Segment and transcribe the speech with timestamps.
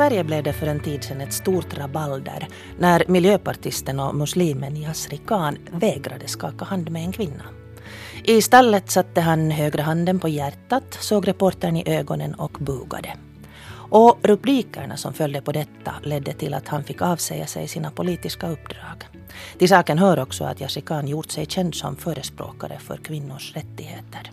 [0.00, 5.16] Sverige blev det för en tid sedan ett stort rabalder när miljöpartisten och muslimen Yasri
[5.16, 7.44] Khan vägrade skaka hand med en kvinna.
[8.24, 13.16] I stallet satte han högra handen på hjärtat, såg reportern i ögonen och bugade.
[13.90, 18.48] Och rubrikerna som följde på detta ledde till att han fick avsäga sig sina politiska
[18.48, 19.08] uppdrag.
[19.58, 24.30] Till saken hör också att Yasri Khan gjort sig känd som förespråkare för kvinnors rättigheter.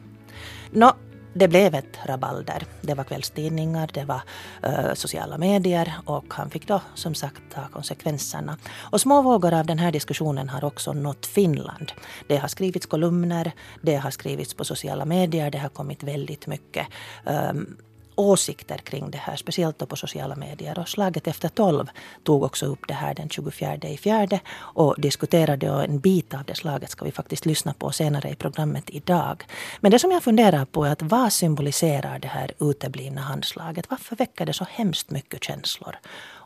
[0.71, 0.93] Nå,
[1.37, 2.65] det blev ett rabalder.
[2.81, 4.21] Det var kvällstidningar, det var
[4.67, 8.57] uh, sociala medier och han fick då som sagt ta konsekvenserna.
[8.91, 11.91] Och små vågor av den här diskussionen har också nått Finland.
[12.27, 16.87] Det har skrivits kolumner, det har skrivits på sociala medier, det har kommit väldigt mycket
[17.25, 17.77] um,
[18.17, 20.79] åsikter kring det här, speciellt då på sociala medier.
[20.79, 21.89] Och Slaget efter tolv
[22.23, 26.43] tog också upp det här den 24 i fjärde och diskuterade och en bit av
[26.45, 29.45] det slaget ska vi faktiskt lyssna på senare i programmet idag.
[29.79, 33.89] Men det som jag funderar på är att vad symboliserar det här uteblivna handslaget?
[33.89, 35.95] Varför väcker det så hemskt mycket känslor?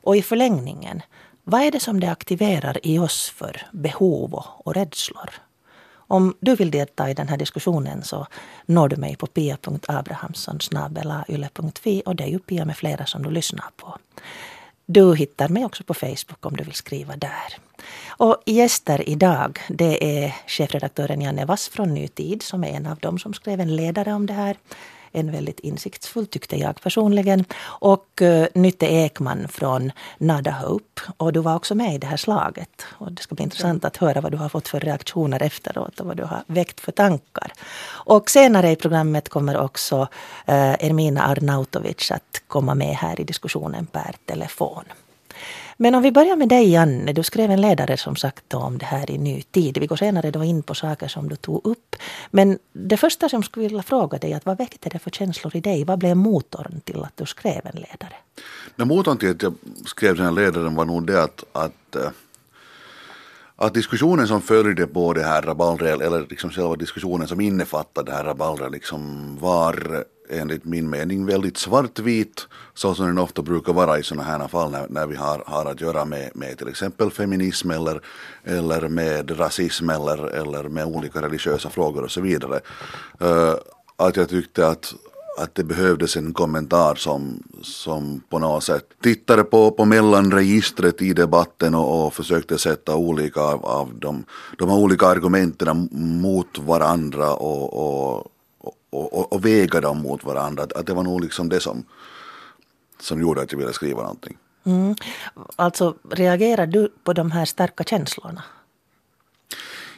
[0.03, 1.02] Och i förlängningen,
[1.44, 5.30] vad är det som det aktiverar i oss för behov och rädslor?
[6.12, 8.28] Om du vill delta i den här diskussionen så
[8.66, 13.70] når du mig på pia.abrahamssonsnabelayle.fi och det är ju Pia med flera som du lyssnar
[13.76, 13.98] på.
[14.86, 17.58] Du hittar mig också på Facebook om du vill skriva där.
[18.08, 22.98] Och gäster idag, det är chefredaktören Janne Wass från Ny Tid som är en av
[22.98, 24.58] dem som skrev en ledare om det här
[25.11, 27.45] en väldigt insiktsfull tyckte jag personligen.
[27.64, 31.02] Och uh, Nytte Ekman från Nada Hope.
[31.17, 32.86] Och du var också med i det här slaget.
[32.98, 36.08] Och det ska bli intressant att höra vad du har fått för reaktioner efteråt och
[36.08, 37.54] vad du har väckt för tankar.
[38.05, 40.08] Och senare i programmet kommer också uh,
[40.86, 44.83] Ermina Arnautovic att komma med här i diskussionen per telefon.
[45.81, 47.14] Men om vi börjar med dig Janne.
[47.14, 49.77] Du skrev en ledare som sagt om det här i Ny Tid.
[49.77, 51.95] Vi går senare då in på saker som du tog upp.
[52.31, 55.55] Men det första som jag skulle vilja fråga dig är vad väckte det för känslor
[55.55, 55.83] i dig?
[55.83, 58.15] Vad blev motorn till att du skrev en ledare?
[58.75, 59.53] Men motorn till att jag
[59.86, 62.11] skrev den här ledaren var nog det att, att eh,
[63.55, 68.17] att diskussionen som följde på det här rabaldret, eller liksom själva diskussionen som innefattade det
[68.17, 73.99] här rabaldret, liksom var enligt min mening väldigt svartvit, så som den ofta brukar vara
[73.99, 77.11] i sådana här fall när, när vi har, har att göra med, med till exempel
[77.11, 78.02] feminism eller,
[78.43, 82.59] eller med rasism eller, eller med olika religiösa frågor och så vidare.
[83.21, 83.55] Uh,
[83.95, 84.93] att jag tyckte att,
[85.37, 91.14] att det behövdes en kommentar som, som på något sätt tittade på, på mellanregistret i
[91.14, 94.25] debatten och, och försökte sätta olika av, av de,
[94.58, 95.89] de olika argumenten
[96.21, 98.27] mot varandra och, och
[98.91, 100.63] och, och, och väga dem mot varandra.
[100.63, 101.83] Att, att, det var nog liksom det som,
[102.99, 104.37] som gjorde att jag ville skriva någonting.
[104.63, 104.95] Mm.
[105.55, 108.43] Alltså reagerar du på de här starka känslorna?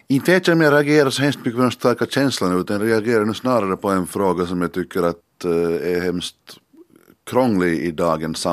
[0.07, 2.89] Inte vet jag om jag reagerar så hemskt mycket på de starka känslorna utan jag
[2.89, 6.59] reagerar nu snarare på en fråga som jag tycker att uh, är hemskt
[7.25, 8.47] krånglig i dagens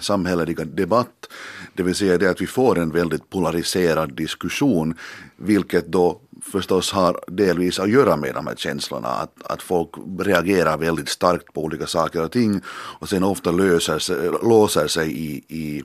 [0.00, 1.28] samhälleliga, debatt.
[1.74, 4.94] Det vill säga det att vi får en väldigt polariserad diskussion
[5.36, 6.20] vilket då
[6.52, 9.08] förstås har delvis att göra med de här känslorna.
[9.08, 13.98] Att, att folk reagerar väldigt starkt på olika saker och ting och sen ofta löser
[13.98, 15.82] sig, låser sig i, i,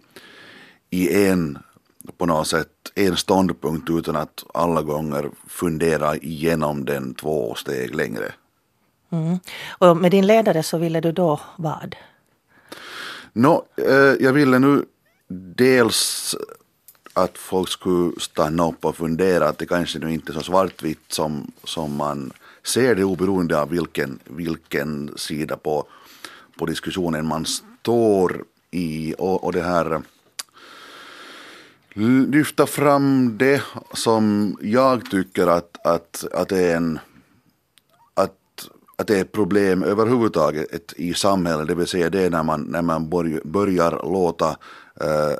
[0.89, 1.57] i en
[2.17, 8.31] på något sätt en ståndpunkt utan att alla gånger fundera igenom den två steg längre.
[9.09, 9.39] Mm.
[9.77, 11.95] Och med din ledare så ville du då vad?
[13.37, 14.85] No, eh, jag ville nu
[15.57, 16.35] dels
[17.13, 21.11] att folk skulle stanna upp och fundera att det kanske nu inte är så svartvitt
[21.11, 22.31] som, som man
[22.63, 25.87] ser det oberoende av vilken, vilken sida på,
[26.57, 29.15] på diskussionen man står i.
[29.17, 30.01] Och, och det här eh,
[32.29, 33.61] lyfta fram det
[33.93, 36.99] som jag tycker att, att, att det är en
[38.95, 42.81] att, det är ett problem överhuvudtaget i samhället, det vill säga det när man, när
[42.81, 43.09] man
[43.43, 45.35] börjar låta uh,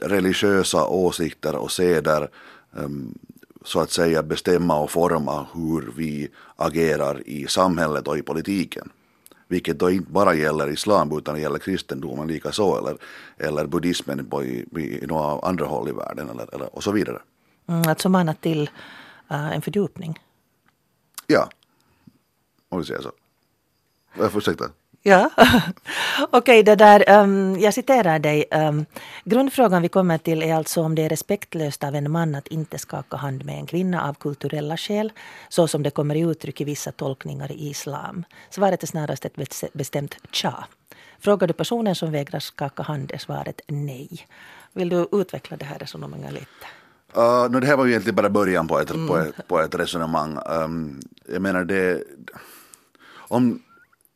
[0.00, 2.28] religiösa åsikter och seder
[2.72, 3.18] um,
[3.64, 8.90] så att säga bestämma och forma hur vi agerar i samhället och i politiken.
[9.48, 12.96] Vilket då inte bara gäller islam utan det gäller kristendomen lika så eller,
[13.36, 16.92] eller buddhismen på i, i, i några andra håll i världen eller, eller, och så
[16.92, 17.18] vidare.
[17.68, 18.70] Mm, alltså mana till
[19.30, 20.18] uh, en fördjupning?
[21.26, 21.48] Ja,
[22.68, 23.12] om vi säger så.
[24.38, 24.64] Ursäkta?
[25.02, 25.30] Ja,
[26.30, 28.44] okej, okay, det där, um, jag citerar dig.
[28.50, 28.86] Um,
[29.24, 32.78] grundfrågan vi kommer till är alltså om det är respektlöst av en man att inte
[32.78, 35.12] skaka hand med en kvinna av kulturella skäl,
[35.48, 38.24] så som det kommer i uttryck i vissa tolkningar i islam.
[38.50, 39.36] Svaret är snarast ett
[39.72, 40.64] bestämt tja.
[41.20, 44.26] Frågar du personen som vägrar skaka hand är svaret nej.
[44.72, 46.66] Vill du utveckla det här resonemanget lite?
[47.16, 49.08] Uh, no, det här var ju egentligen bara början på ett, mm.
[49.08, 50.38] på ett, på ett resonemang.
[50.46, 51.00] Um,
[51.32, 52.02] jag menar det,
[53.28, 53.62] om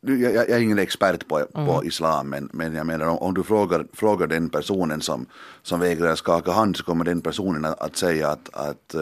[0.01, 1.87] jag, jag är ingen expert på, på mm.
[1.87, 5.25] islam men, men jag menar om, om, du frågar, frågar den personen som,
[5.61, 8.95] som vägrar skaka hand så kommer den personen att, att säga att, att,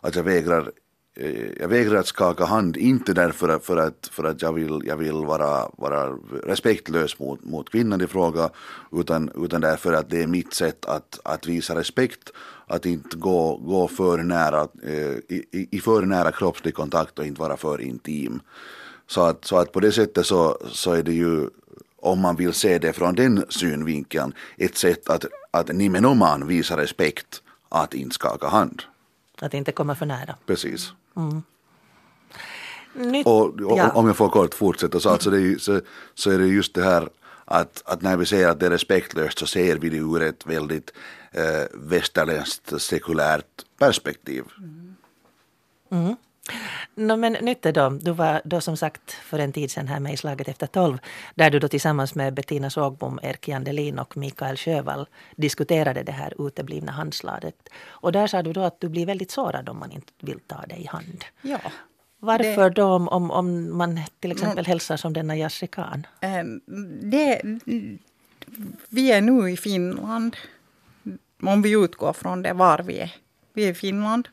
[0.00, 0.70] att jag vägrar
[1.14, 4.96] Eh, jag vägrar att skaka hand, inte därför för att, för att jag vill, jag
[4.96, 8.50] vill vara, vara respektlös mot, mot kvinnan i fråga,
[8.92, 12.32] utan, utan därför att det är mitt sätt att, att visa respekt,
[12.66, 17.40] att inte gå, gå för nära, eh, i, i för nära kroppslig kontakt och inte
[17.40, 18.40] vara för intim.
[19.10, 21.48] Så att, så att på det sättet så, så är det ju,
[21.96, 27.42] om man vill se det från den synvinkeln, ett sätt att, att nimenomaan visa respekt
[27.68, 28.82] att inte skaka hand.
[29.40, 30.36] Att inte komma för nära.
[30.46, 30.92] Precis.
[31.16, 31.42] Mm.
[32.94, 33.90] Nytt, och, och ja.
[33.90, 35.80] om jag får kort fortsätta så, alltså det så,
[36.14, 37.08] så är det just det här
[37.44, 40.46] att, att när vi säger att det är respektlöst så ser vi det ur ett
[40.46, 40.92] väldigt
[41.30, 44.44] eh, västerländskt sekulärt perspektiv.
[44.58, 44.96] Mm.
[45.90, 46.16] Mm.
[46.94, 50.12] No, men Nytte då, du var då som sagt för en tid sedan här med
[50.12, 50.98] i Slaget efter tolv
[51.34, 55.06] där du då tillsammans med Bettina Sågbom, Erkki Andelin och Mikael Sjövall
[55.36, 57.68] diskuterade det här uteblivna handslaget.
[57.88, 60.66] Och där sa du då att du blir väldigt sårad om man inte vill ta
[60.66, 61.24] dig i hand.
[61.42, 61.58] Ja.
[62.18, 66.06] Varför det, då om, om, om man till exempel no, hälsar som denna Yassir Khan?
[66.20, 66.60] Ehm,
[67.02, 67.42] det,
[68.88, 70.36] vi är nu i Finland.
[71.42, 73.14] Om vi utgår från det var vi är.
[73.52, 74.28] Vi är i Finland.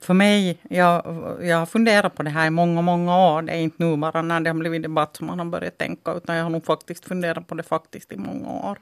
[0.00, 1.02] För mig, jag,
[1.42, 3.42] jag har funderat på det här i många, många år.
[3.42, 6.12] Det är inte nu bara när det har blivit debatt som man har börjat tänka,
[6.12, 8.78] utan jag har nog faktiskt funderat på det faktiskt i många år.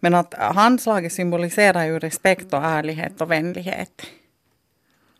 [0.00, 4.02] Men att handslaget symboliserar ju respekt och ärlighet och vänlighet.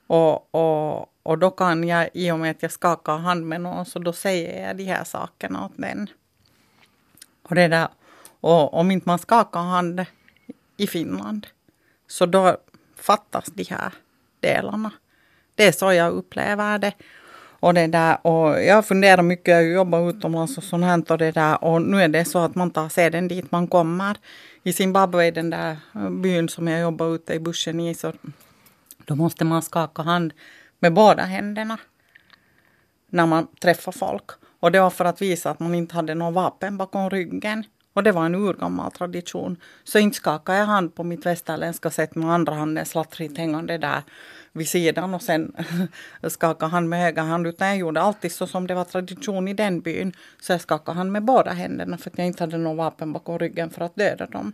[0.07, 3.87] Och, och, och då kan jag, i och med att jag skakar hand med någon,
[3.87, 6.11] så då säger jag de här sakerna åt den.
[7.43, 7.89] Och, det där,
[8.41, 10.05] och om inte man skakar hand
[10.77, 11.47] i Finland,
[12.07, 12.57] så då
[12.97, 13.93] fattas de här
[14.43, 14.91] delarna.
[15.55, 16.93] Det är så jag upplever det.
[17.61, 21.31] Och, det där, och jag funderar mycket, jag jobbar utomlands och sånt här och det
[21.31, 21.65] där.
[21.65, 24.17] Och nu är det så att man tar seden dit man kommer.
[24.63, 25.77] I Zimbabwe, den där
[26.11, 28.13] byn som jag jobbar ute i bussen i, så
[29.05, 30.33] då måste man skaka hand
[30.79, 31.79] med båda händerna
[33.11, 34.31] när man träffar folk.
[34.61, 37.65] Och det var för att visa att man inte hade något vapen bakom ryggen.
[37.93, 39.57] Och det var en urgammal tradition.
[39.85, 44.03] Så inte skakade jag hand på mitt västerländska sätt med andra handen slattrigt hängande där
[44.53, 45.53] vid sidan och sen
[46.29, 47.47] skakade hand med höger hand.
[47.47, 50.13] Utan jag gjorde alltid så som det var tradition i den byn.
[50.41, 53.39] Så jag skakade hand med båda händerna för att jag inte hade något vapen bakom
[53.39, 54.53] ryggen för att döda dem.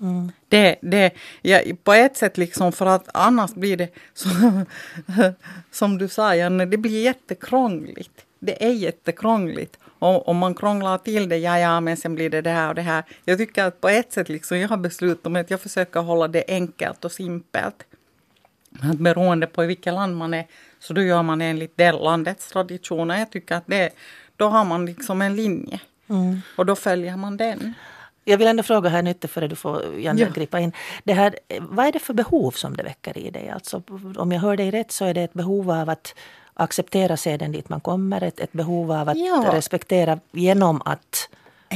[0.00, 0.32] Mm.
[0.48, 1.10] Det, det,
[1.42, 4.28] ja, på ett sätt liksom för att annars blir det så,
[5.70, 8.26] som du sa Janne, det blir jättekrångligt.
[8.40, 9.78] Det är jättekrångligt.
[9.98, 12.74] Och om man krånglar till det, ja ja, men sen blir det det här och
[12.74, 13.04] det här.
[13.24, 16.28] Jag tycker att på ett sätt liksom, jag har beslutat mig att jag försöker hålla
[16.28, 17.84] det enkelt och simpelt.
[18.82, 20.46] Att beroende på i vilket land man är,
[20.78, 23.18] så då gör man enligt det landets traditioner.
[23.18, 23.90] Jag tycker att det,
[24.36, 25.80] då har man liksom en linje.
[26.08, 26.40] Mm.
[26.56, 27.74] Och då följer man den.
[28.24, 30.28] Jag vill ändå fråga här Nytte före du får Janne ja.
[30.34, 30.72] gripa in.
[31.04, 33.48] Det här, vad är det för behov som det väcker i dig?
[33.48, 33.82] Alltså,
[34.16, 36.14] om jag hör dig rätt så är det ett behov av att
[36.60, 38.22] acceptera seden dit man kommer.
[38.22, 39.50] Ett, ett behov av att ja.
[39.52, 41.28] respektera genom att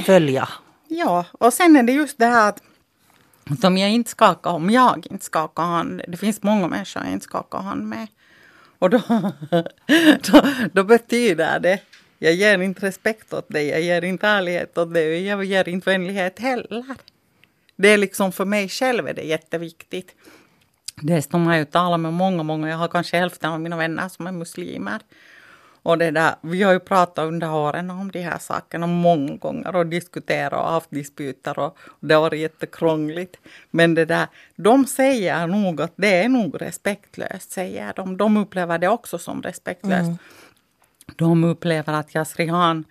[0.07, 0.49] följa.
[0.89, 2.63] Ja, och sen är det just det här att,
[3.51, 7.13] att om jag inte skakar, om jag inte skakar hand, det finns många människor jag
[7.13, 8.07] inte skakar hand med.
[8.79, 9.01] Och då,
[10.31, 11.81] då, då betyder det
[12.19, 15.91] jag ger inte respekt åt dig, jag ger inte ärlighet åt dig, jag ger inte
[15.91, 16.85] vänlighet heller.
[17.77, 20.15] Det är liksom för mig själv är det jätteviktigt.
[20.95, 24.09] Dessutom har jag ju talat med många, många, jag har kanske hälften av mina vänner
[24.09, 25.01] som är muslimer.
[25.85, 29.77] Och det där, vi har ju pratat under åren om de här sakerna många gånger
[29.77, 33.37] och diskuterat och haft disputer och, och det har varit jättekrångligt.
[33.71, 38.17] Men det där, de säger nog att det är nog respektlöst, säger de.
[38.17, 40.07] De upplever det också som respektlöst.
[40.07, 40.19] Mm.
[41.17, 42.85] De upplever att Yasri Khan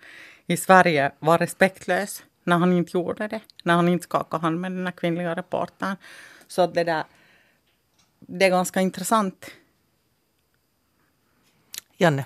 [0.46, 3.40] i Sverige var respektlös när han inte gjorde det.
[3.62, 5.96] När han inte skakade hand med den här kvinnliga reportern.
[6.48, 7.04] Så att det där,
[8.26, 9.46] det är ganska intressant.
[11.96, 12.24] Janne?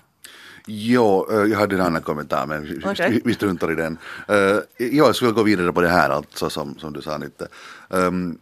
[0.67, 3.21] Jo, eh, jag hade en annan kommentar men vi, okay.
[3.25, 3.99] vi struntar i den.
[4.31, 7.49] Uh, jag skulle gå vidare på det här alltså som, som du sa lite.
[7.89, 8.39] Um,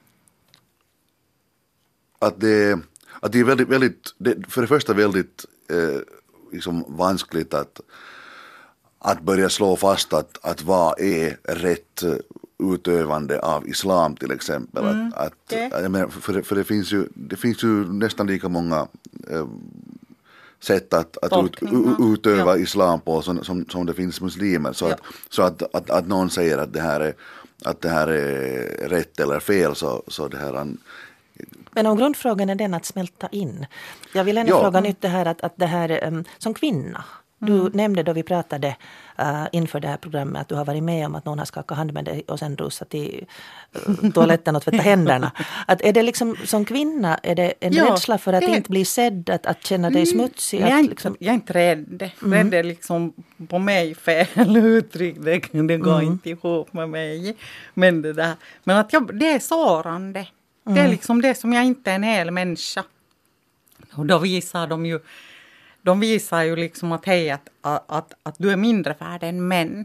[2.18, 2.78] att det,
[3.20, 6.00] att det är väldigt, väldigt det, för det första väldigt uh,
[6.52, 7.80] liksom vanskligt att,
[8.98, 12.02] att börja slå fast att, att vad är rätt
[12.58, 14.84] utövande av islam till exempel.
[14.84, 15.12] Mm.
[15.16, 18.86] Att, att, jag menar, för, för det, finns ju, det finns ju nästan lika många
[19.30, 19.46] äh,
[20.60, 21.56] sätt att, att ut,
[22.00, 22.62] utöva ja.
[22.62, 24.72] islam på som, som, som det finns muslimer.
[24.72, 24.94] Så, ja.
[24.94, 27.14] att, så att, att, att någon säger att det här är,
[27.64, 30.76] att det här är rätt eller fel så, så det här
[31.70, 33.66] men om grundfrågan är den att smälta in.
[34.12, 34.62] Jag vill ändå ja.
[34.62, 37.04] fråga nytt det här att, att det här um, som kvinna
[37.38, 37.72] Du mm.
[37.74, 38.76] nämnde då vi pratade
[39.20, 41.76] uh, inför det här programmet att du har varit med om att någon har skakat
[41.76, 43.26] hand med dig och sen rusat till
[43.88, 45.32] uh, toaletten och tvättat händerna.
[45.66, 48.70] Att är det liksom som kvinna, är det en ja, rädsla för att det, inte
[48.70, 50.06] bli sedd, att, att känna dig mm.
[50.06, 50.60] smutsig?
[50.60, 51.16] Jag, är inte, liksom...
[51.20, 52.10] jag är inte rädd.
[52.22, 52.32] Mm.
[52.32, 53.12] Rädd är liksom
[53.48, 55.16] på mig fel uttryck.
[55.18, 56.06] Det, det går mm.
[56.06, 57.36] inte ihop med mig.
[57.74, 58.32] Men, det där.
[58.64, 60.26] Men att jag, det är sårande.
[60.64, 60.90] Det är mm.
[60.90, 62.84] liksom det som jag inte är en hel människa.
[63.92, 65.00] Och då visar de ju
[65.86, 69.84] de visar ju liksom att hej, att, att, att du är mindre värd än män.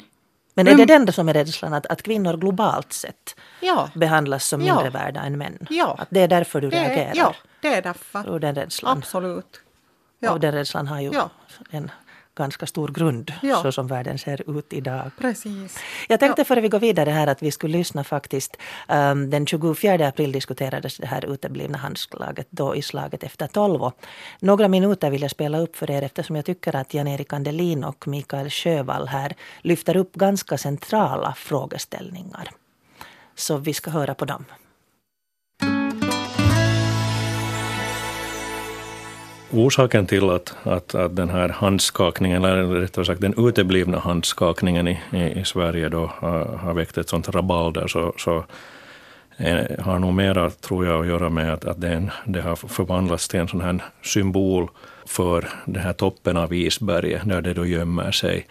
[0.53, 3.89] Men är det den som är rädslan, att, att kvinnor globalt sett ja.
[3.95, 4.89] behandlas som mindre ja.
[4.89, 5.67] värda än män?
[5.69, 5.95] Ja.
[5.99, 7.11] Att det är därför du det, reagerar?
[7.15, 8.29] Ja, det är därför.
[8.29, 8.97] Och den rädslan?
[8.97, 9.61] Absolut.
[10.19, 10.31] Ja.
[10.31, 11.11] Och den rädslan har ju
[11.69, 11.91] en
[12.41, 13.61] ganska stor grund ja.
[13.61, 15.11] så som världen ser ut idag.
[15.17, 15.79] Precis.
[16.09, 16.45] Jag tänkte ja.
[16.45, 18.57] före vi går vidare här att vi skulle lyssna faktiskt.
[18.89, 23.91] Um, den 24 april diskuterades det här uteblivna handslaget då i slaget efter tolv.
[24.39, 28.07] Några minuter vill jag spela upp för er eftersom jag tycker att Jan-Erik Andelin och
[28.07, 32.49] Mikael Sjövall här lyfter upp ganska centrala frågeställningar.
[33.35, 34.45] Så vi ska höra på dem.
[39.53, 44.99] Orsaken till att, att, att den här handskakningen, eller rättare sagt den uteblivna handskakningen i,
[45.11, 48.45] i, i Sverige då har, har väckt ett sånt rabalder, så, så
[49.37, 52.55] eh, har nog mera, tror jag, att göra med att, att det, en, det har
[52.55, 54.69] förvandlats till en sån här symbol
[55.05, 58.47] för den här toppen av isberget, där det då gömmer sig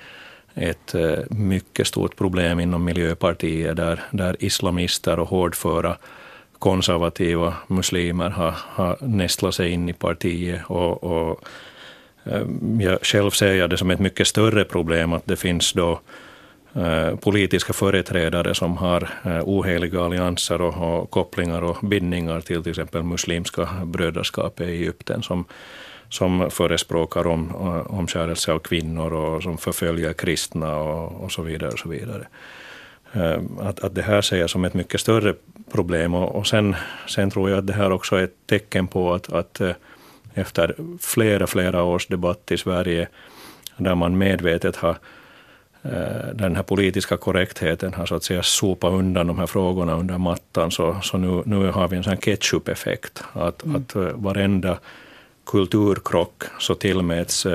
[0.55, 5.97] ett eh, mycket stort problem inom Miljöpartiet, där, där islamister och hårdföra
[6.61, 10.61] konservativa muslimer har, har nästlat sig in i partiet.
[10.67, 11.41] Och, och,
[12.25, 12.43] eh,
[12.81, 16.01] jag själv ser jag det som ett mycket större problem att det finns då
[16.75, 22.71] eh, politiska företrädare som har eh, oheliga allianser och, och, kopplingar och bindningar till till
[22.71, 25.45] exempel muslimska brödraskapet i Egypten som,
[26.09, 27.55] som förespråkar om,
[27.87, 31.71] omskärelse av kvinnor och som förföljer kristna och, och så vidare.
[31.71, 32.27] Och så vidare.
[33.13, 35.35] Eh, att, att det här ser jag som ett mycket större
[35.73, 36.15] problem.
[36.15, 36.77] Och, och sen,
[37.07, 39.71] sen tror jag att det här också är ett tecken på att, att eh,
[40.35, 43.09] efter flera, flera års debatt i Sverige,
[43.77, 44.97] där man medvetet har
[45.83, 50.19] eh, den här politiska korrektheten har så att säga sopat undan de här frågorna under
[50.19, 53.23] mattan, så, så nu, nu har vi en sån ketchup-effekt.
[53.33, 53.77] Att, mm.
[53.77, 54.79] att varenda
[55.47, 57.47] kulturkrock så tillmäts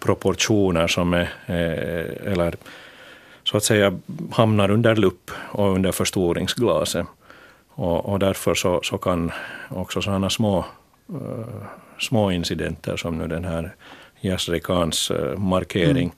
[0.00, 1.28] proportioner som är,
[2.26, 2.54] eller
[3.50, 3.98] så att säga
[4.30, 7.06] hamnar under lupp och under förstoringsglaset.
[7.68, 9.32] Och, och därför så, så kan
[9.68, 10.64] också sådana små,
[11.12, 11.44] uh,
[11.98, 13.74] små incidenter som nu den här
[14.20, 16.12] Yasri Khans uh, markering mm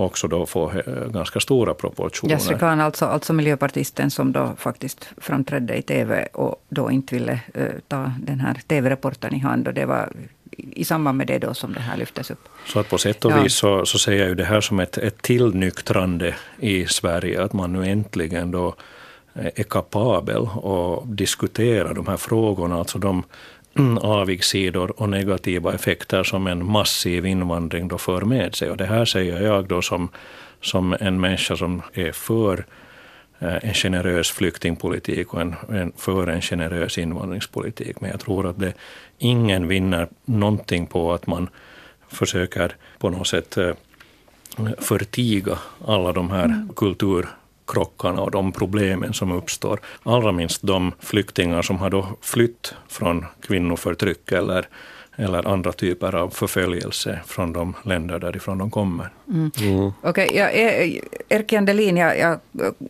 [0.00, 2.34] också då få uh, ganska stora proportioner.
[2.34, 7.40] Yasri Khan, alltså, alltså miljöpartisten som då faktiskt framträdde i TV och då inte ville
[7.88, 9.68] ta den här TV-reportern i hand.
[9.68, 10.12] Och det var
[10.58, 12.48] i samband med det då som det här lyftes upp.
[12.66, 13.42] Så att på sätt och ja.
[13.42, 17.52] vis så, så ser jag ju det här som ett, ett tillnyktrande i Sverige, att
[17.52, 18.74] man nu äntligen då
[19.34, 23.22] är kapabel att diskutera de här frågorna, alltså de
[24.02, 28.70] avigsidor och negativa effekter som en massiv invandring då för med sig.
[28.70, 30.08] Och det här säger jag då som,
[30.62, 32.64] som en människa som är för
[33.38, 38.00] en generös flyktingpolitik och en, en, för en generös invandringspolitik.
[38.00, 38.72] Men jag tror att det,
[39.18, 41.48] ingen vinner någonting på att man
[42.08, 43.72] försöker på något sätt eh,
[44.78, 46.68] förtiga alla de här mm.
[46.76, 49.80] kulturkrockarna och de problemen som uppstår.
[50.02, 54.68] Allra minst de flyktingar som har då flytt från kvinnoförtryck eller
[55.20, 59.10] eller andra typer av förföljelse från de länder därifrån de kommer.
[59.28, 59.50] Mm.
[59.60, 59.92] Mm.
[60.02, 60.50] Okej, okay, ja,
[61.28, 62.38] Erkki Andelin, jag, jag,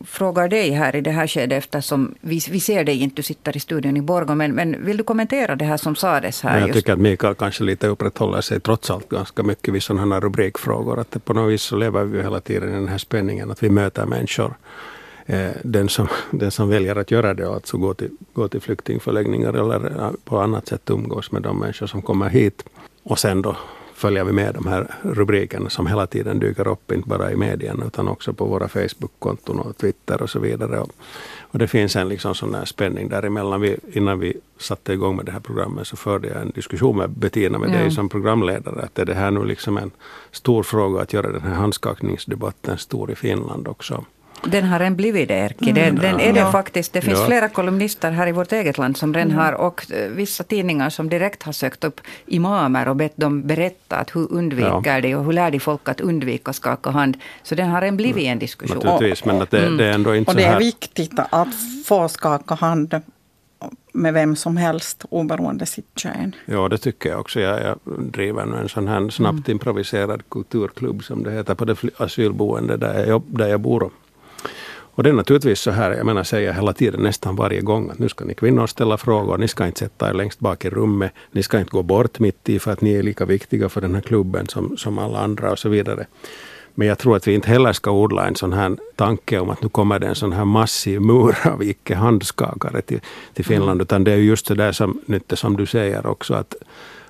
[0.06, 3.56] frågar dig här i det här skedet eftersom vi, vi ser dig inte, du sitter
[3.56, 6.58] i studion i Borgå, men, men vill du kommentera det här som sades här?
[6.58, 6.78] jag just?
[6.78, 11.00] tycker att Mikael kanske lite upprätthåller sig trots allt ganska mycket vid sådana här rubrikfrågor.
[11.00, 13.70] Att på något vis så lever vi hela tiden i den här spänningen att vi
[13.70, 14.97] möter människor Eh,
[15.62, 20.00] den som, den som väljer att göra det, alltså gå till, gå till flyktingförläggningar eller
[20.00, 22.64] eh, på annat sätt umgås med de människor som kommer hit.
[23.02, 23.56] Och sen då
[23.94, 27.86] följer vi med de här rubrikerna som hela tiden dyker upp, inte bara i medierna
[27.86, 30.80] utan också på våra Facebook-konton och Twitter och så vidare.
[30.80, 30.90] Och,
[31.40, 33.60] och det finns en liksom sån där spänning däremellan.
[33.60, 37.10] Vi, innan vi satte igång med det här programmet så förde jag en diskussion med
[37.10, 37.78] Bettina, med ja.
[37.78, 39.90] dig som programledare, att är det här nu liksom en
[40.30, 44.04] stor fråga att göra den här handskakningsdebatten stor i Finland också.
[44.44, 45.72] Den har en blivit det, Erkki.
[45.72, 46.52] Den, mm, den är det ja.
[46.52, 46.92] faktiskt.
[46.92, 47.26] Det finns ja.
[47.26, 49.36] flera kolumnister här i vårt eget land som den mm.
[49.36, 53.96] har och eh, vissa tidningar som direkt har sökt upp imamer och bett dem berätta
[53.96, 55.00] att hur undviker ja.
[55.00, 57.16] de och hur lär de folk att undvika skaka hand.
[57.42, 58.76] Så den har en blivit en diskussion.
[58.84, 59.76] Naturligtvis, men att det, mm.
[59.76, 61.48] det är ändå inte Och det är viktigt att
[61.86, 63.00] få skaka hand
[63.92, 66.34] med vem som helst oberoende sitt kön.
[66.46, 67.40] Ja, det tycker jag också.
[67.40, 69.50] Jag, jag driver nu en sån här snabbt mm.
[69.50, 73.90] improviserad kulturklubb som det heter på det asylboende där jag, där jag bor.
[74.98, 77.98] Och det är naturligtvis så här, jag menar säger hela tiden nästan varje gång att
[77.98, 81.12] nu ska ni kvinnor ställa frågor, ni ska inte sätta er längst bak i rummet,
[81.30, 83.94] ni ska inte gå bort mitt i för att ni är lika viktiga för den
[83.94, 86.06] här klubben som, som alla andra och så vidare.
[86.74, 89.62] Men jag tror att vi inte heller ska odla en sån här tanke om att
[89.62, 93.00] nu kommer det en sån här massiv mur av icke-handskakare till,
[93.34, 93.82] till Finland.
[93.82, 95.00] Utan det är just det där som,
[95.32, 96.54] som du säger också att,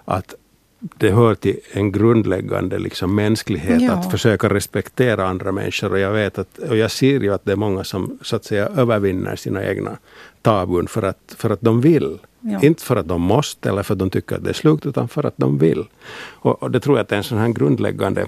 [0.05, 0.35] att
[0.79, 3.93] det hör till en grundläggande liksom mänsklighet ja.
[3.93, 5.93] att försöka respektera andra människor.
[5.93, 8.45] Och jag, vet att, och jag ser ju att det är många som så att
[8.45, 9.99] säga övervinner sina egna
[10.43, 12.19] tabun för att, för att de vill.
[12.41, 12.61] Ja.
[12.63, 15.09] Inte för att de måste eller för att de tycker att det är slukt, utan
[15.09, 15.85] för att de vill.
[16.21, 18.27] Och, och det tror jag att det är en sån här grundläggande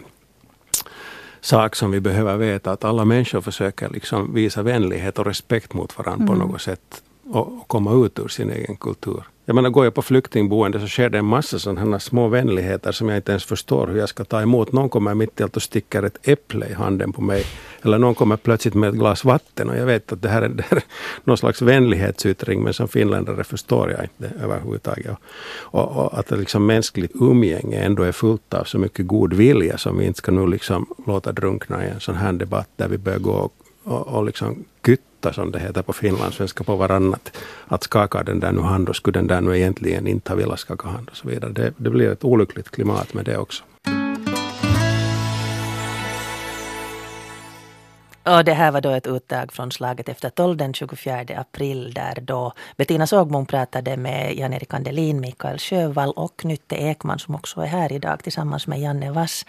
[1.40, 5.99] sak som vi behöver veta, att alla människor försöker liksom visa vänlighet och respekt mot
[5.99, 6.38] varandra mm.
[6.38, 9.23] på något sätt och komma ut ur sin egen kultur.
[9.50, 13.09] Jag menar, går jag på flyktingboende så sker det en massa sådana små vänligheter som
[13.09, 14.73] jag inte ens förstår hur jag ska ta emot.
[14.73, 17.45] Någon kommer mitt i allt och sticker ett äpple i handen på mig.
[17.83, 20.49] Eller någon kommer plötsligt med ett glas vatten och jag vet att det här är,
[20.59, 20.83] det här är
[21.25, 25.16] någon slags vänlighetsyttring men som finländare förstår jag inte överhuvudtaget.
[25.59, 29.78] Och, och att det liksom mänskligt umgänge ändå är fullt av så mycket god vilja
[29.78, 32.99] som vi inte ska nu liksom låta drunkna i en sån här debatt där vi
[32.99, 33.50] börjar gå
[33.90, 37.37] och, och liksom kytta, som det heter på finlandssvenska, på varannat.
[37.66, 40.61] Att skaka den där nu hand och skulle den där nu egentligen inte ha velat
[40.61, 41.52] skaka hand och så vidare.
[41.52, 43.64] Det, det blir ett olyckligt klimat med det också.
[48.22, 52.18] Och det här var då ett uttag från slaget efter 12 den 24 april där
[52.20, 57.66] då Bettina Sågmon pratade med Jan-Erik Andelin, Mikael Sjövall och Nytte Ekman som också är
[57.66, 59.46] här idag tillsammans med Janne Vass.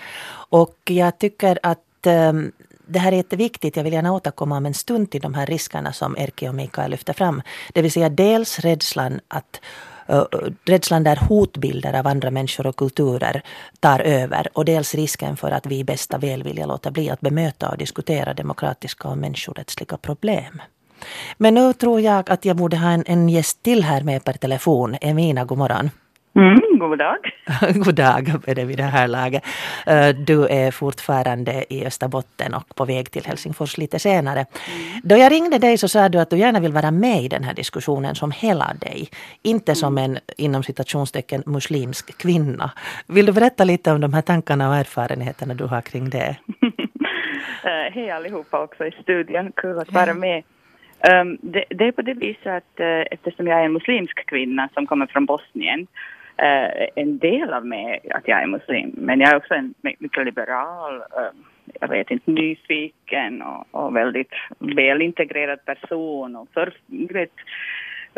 [0.50, 2.52] Och jag tycker att um,
[2.92, 3.76] det här är jätteviktigt.
[3.76, 6.92] Jag vill gärna återkomma om en stund till de här riskerna som Erki och Mikael
[6.92, 7.42] lyfter fram.
[7.74, 9.62] Det vill säga dels rädslan att
[10.10, 10.24] uh,
[10.66, 13.44] rädslan där hotbilder av andra människor och kulturer
[13.80, 17.70] tar över och dels risken för att vi i bästa välvilja låter bli att bemöta
[17.70, 20.62] och diskutera demokratiska och människorättsliga problem.
[21.38, 24.34] Men nu tror jag att jag borde ha en, en gäst till här med per
[24.34, 24.98] telefon.
[25.02, 25.90] Emina, god morgon.
[26.36, 27.18] Mm, god dag.
[27.86, 29.44] god dag är det vid det här laget.
[29.88, 34.40] Eh, du är fortfarande i Österbotten och på väg till Helsingfors lite senare.
[34.40, 35.02] Mm.
[35.04, 37.44] Då jag ringde dig så sa du att du gärna vill vara med i den
[37.44, 39.10] här diskussionen som hela dig.
[39.44, 40.12] Inte som mm.
[40.12, 42.72] en inom citationstecken muslimsk kvinna.
[43.08, 46.36] Vill du berätta lite om de här tankarna och erfarenheterna du har kring det?
[47.64, 50.44] Eh, hej allihopa också i studion, kul att vara med.
[51.10, 54.70] Um, det, det, är på det viset att uh, eftersom jag är en muslimsk kvinna
[54.74, 55.88] som kommer från Bosnien
[56.38, 60.26] eh, en del av mig att jag är muslim, men jag är också en mycket
[60.26, 61.32] liberal, eh,
[61.80, 67.32] jag vet inte, nyfiken och, och väldigt välintegrerad person och för, vet,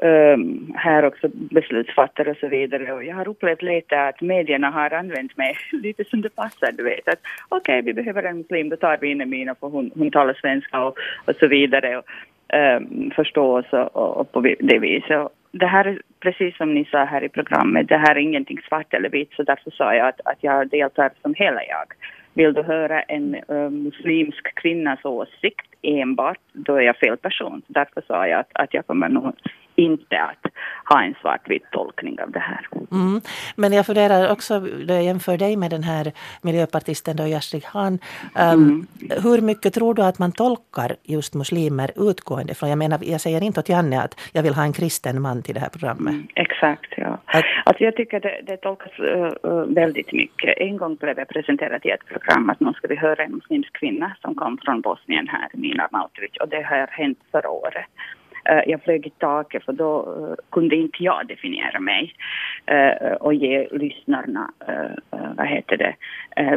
[0.02, 2.93] um, här också beslutsfattare och så vidare.
[2.93, 6.84] Och jag har upplevt lite att medierna har använt mig lite som det passar, du
[6.84, 7.08] vet.
[7.08, 10.12] Att okej, okay, vi behöver en muslim, då tar vi in Emina för hon, hon
[10.12, 11.97] talar svenska och, och så vidare.
[11.97, 12.06] Och,
[12.54, 17.23] um, förstås och, och på det viset det här är precis som ni sa här
[17.23, 20.37] i programmet, det här är ingenting svart eller vitt så därför sa jag att, att
[20.41, 21.87] jag deltar som hela jag.
[22.34, 27.62] Vill du höra en uh, muslimsk kvinnas åsikt enbart, då är jag fel person.
[27.67, 29.34] Därför sa jag att, att jag kommer nog
[29.76, 30.52] inte att
[30.86, 32.67] ha en svartvit tolkning av det här.
[32.91, 33.22] Mm.
[33.56, 38.00] Men jag funderar också, då jag jämför dig med den här miljöpartisten då Yashrik Khan.
[38.36, 38.88] Um, mm.
[39.24, 42.69] Hur mycket tror du att man tolkar just muslimer utgående från?
[42.69, 45.54] Jag menar, jag säger inte åt Janne att jag vill ha en kristen man till
[45.54, 46.13] det här programmet.
[46.13, 47.12] Mm, exakt, ja.
[47.34, 50.58] Att, alltså jag tycker det, det tolkas uh, väldigt mycket.
[50.58, 53.74] En gång blev jag presenterad i ett program att nu ska vi höra en muslimsk
[53.74, 57.86] kvinna som kom från Bosnien här, Mina Mautovic, och det har hänt förra året.
[58.52, 62.13] Uh, jag flög i taket för då uh, kunde inte jag definiera mig
[63.19, 64.50] och ge lyssnarna
[65.38, 65.96] vad heter det,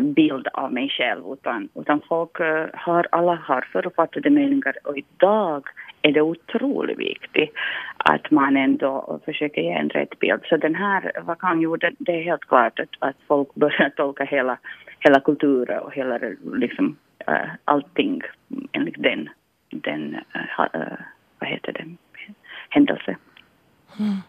[0.01, 2.39] bild av mig själv utan, utan folk
[2.75, 5.65] har, alla har förutfattade meningar och idag
[6.07, 7.51] är det otroligt viktigt
[7.97, 10.41] att man ändå försöker ge en rätt bild.
[10.49, 14.59] Så den här, vakan gjorde, det är helt klart att, att folk börjar tolka hela,
[14.99, 16.19] hela kulturen och hela
[16.55, 16.97] liksom,
[17.29, 18.23] uh, allting
[18.73, 19.29] enligt den,
[19.71, 20.77] den uh,
[21.39, 21.85] vad heter det,
[22.69, 23.17] händelse.
[23.99, 24.23] Mm.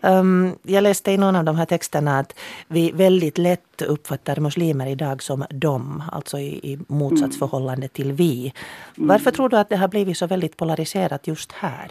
[0.00, 4.86] Um, jag läste i någon av de här texterna att vi väldigt lätt uppfattar muslimer
[4.86, 7.88] idag som de, alltså i, i motsatsförhållande mm.
[7.88, 8.52] till vi.
[8.96, 11.90] Varför tror du att det har blivit så väldigt polariserat just här?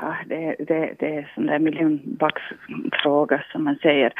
[0.00, 4.12] Ja, det, det, det är en sån där miljonbacksfråga som man säger.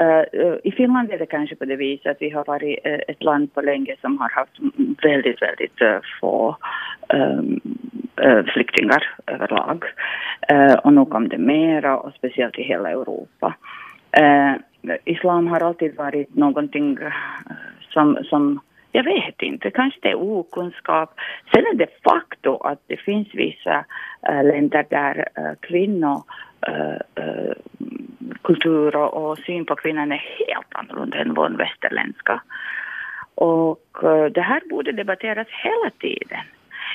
[0.00, 3.22] Uh, I Finland är det kanske på det viset att vi har varit uh, ett
[3.22, 4.52] land på länge som har haft
[5.02, 6.56] väldigt, väldigt uh, få
[7.14, 7.60] um,
[8.22, 9.84] Eh, flyktingar överlag.
[10.48, 13.54] Eh, och nu kom det mera och speciellt i hela Europa.
[14.10, 14.54] Eh,
[15.04, 16.98] islam har alltid varit någonting
[17.88, 18.60] som, som
[18.92, 21.20] jag vet inte, kanske det är okunskap.
[21.54, 23.84] Sen är det faktum att det finns vissa
[24.28, 26.22] äh, länder där äh, kvinnor
[26.68, 27.52] äh,
[28.42, 32.42] kultur och, och, syn på kvinnan är helt annorlunda än vår västerländska.
[33.34, 33.98] Och
[34.34, 36.40] det här borde debatteras hela tiden.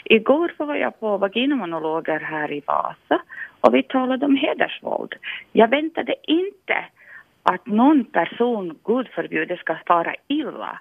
[0.05, 3.21] Igår var jag på vaginomonologer här i Vasa
[3.61, 5.15] och vi talade om hedersvåld.
[5.51, 6.85] Jag väntade inte
[7.43, 10.79] att någon person, gud förbjude, ska fara illa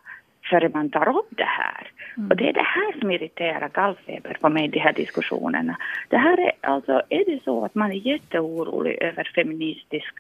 [0.51, 1.91] förrän man tar upp det här.
[2.17, 2.31] Mm.
[2.31, 5.77] Och det är det här som irriterar gallfeber på mig, de här diskussionerna.
[6.09, 10.15] Det här är alltså, är det så att man är jätteorolig över feministisk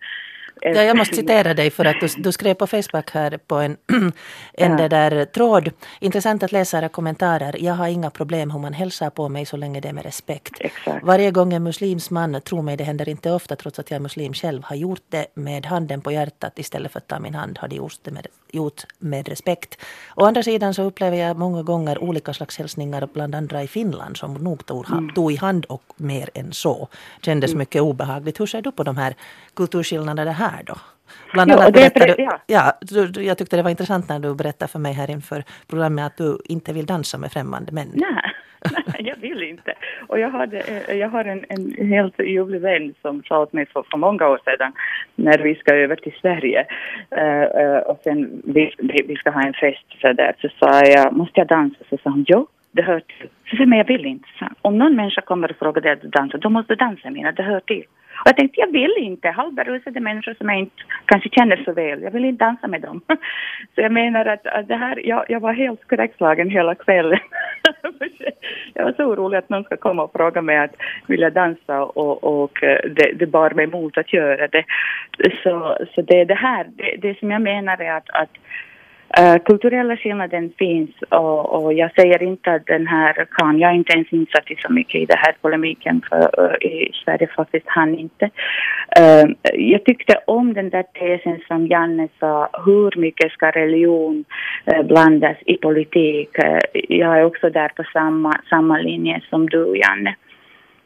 [0.61, 3.77] Ja, jag måste citera dig för att du, du skrev på Facebook här på en,
[4.53, 4.89] en ja.
[4.89, 5.71] där tråd.
[6.01, 7.57] Intressant att läsa era kommentarer.
[7.61, 10.53] Jag har inga problem hur man hälsar på mig så länge det är med respekt.
[10.61, 11.07] Exakt.
[11.07, 14.01] Varje gång en muslims man, tro mig det händer inte ofta trots att jag är
[14.01, 17.59] muslim själv, har gjort det med handen på hjärtat istället för att ta min hand
[17.59, 19.81] har de gjort det med, gjort med respekt.
[20.17, 24.17] Å andra sidan så upplever jag många gånger olika slags hälsningar bland andra i Finland
[24.17, 25.15] som nog tog, mm.
[25.15, 26.89] tog i hand och mer än så.
[27.23, 27.59] Kändes mm.
[27.59, 28.41] mycket obehagligt.
[28.41, 29.15] Hur ser du på de här
[29.55, 30.63] kulturskillnaderna här?
[30.67, 30.75] då?
[31.33, 32.39] Bland jo, annat berättade, det, ja.
[32.47, 36.07] ja du, jag tyckte det var intressant när du berättade för mig här inför programmet
[36.07, 37.89] att du inte vill dansa med främmande män.
[37.95, 38.33] Nej,
[38.87, 39.75] nej jag vill inte.
[40.09, 43.67] Och jag, hade, eh, jag har en, en helt ljuvlig vän som sa åt mig
[43.67, 44.73] för, för många år sedan
[45.15, 46.67] när vi ska över till Sverige
[47.19, 48.75] uh, och sen vi,
[49.09, 51.77] vi ska ha en fest för där så sa jag, måste jag dansa?
[51.91, 53.29] Så sa hon, jo det hör till.
[53.51, 54.29] Så sa men jag vill inte.
[54.39, 57.11] Så, om någon människa kommer och frågar dig att du dansar, då måste du dansa
[57.11, 57.85] mina, det hör till.
[58.23, 59.29] Och jag tänkte, jag vill inte.
[59.29, 63.01] Halvberusade människor som jag inte kanske känner så väl, jag vill inte dansa med dem.
[63.75, 67.19] Så jag menar att, att det här, jag, jag var helt skräckslagen hela kvällen.
[68.75, 70.75] jag var så orolig att någon ska komma och fråga mig att
[71.07, 72.59] vill jag dansa och, och
[72.97, 74.65] det, det bar mig emot att göra det.
[75.43, 78.31] Så, så det är det här, det, det som jag menar är att, att
[79.21, 83.75] Uh, kulturella skillnaden finns och, och, jag säger inte att den här kan, jag är
[83.75, 87.67] inte ens insatt i så mycket i den här polemiken för uh, i Sverige faktiskt
[87.69, 88.25] han inte.
[89.01, 94.25] Uh, jag tyckte om den där tesen som Janne sa, hur mycket ska religion
[94.85, 96.29] blandas i politik?
[96.89, 100.17] jag är också där på samma, samma linje som du Janne.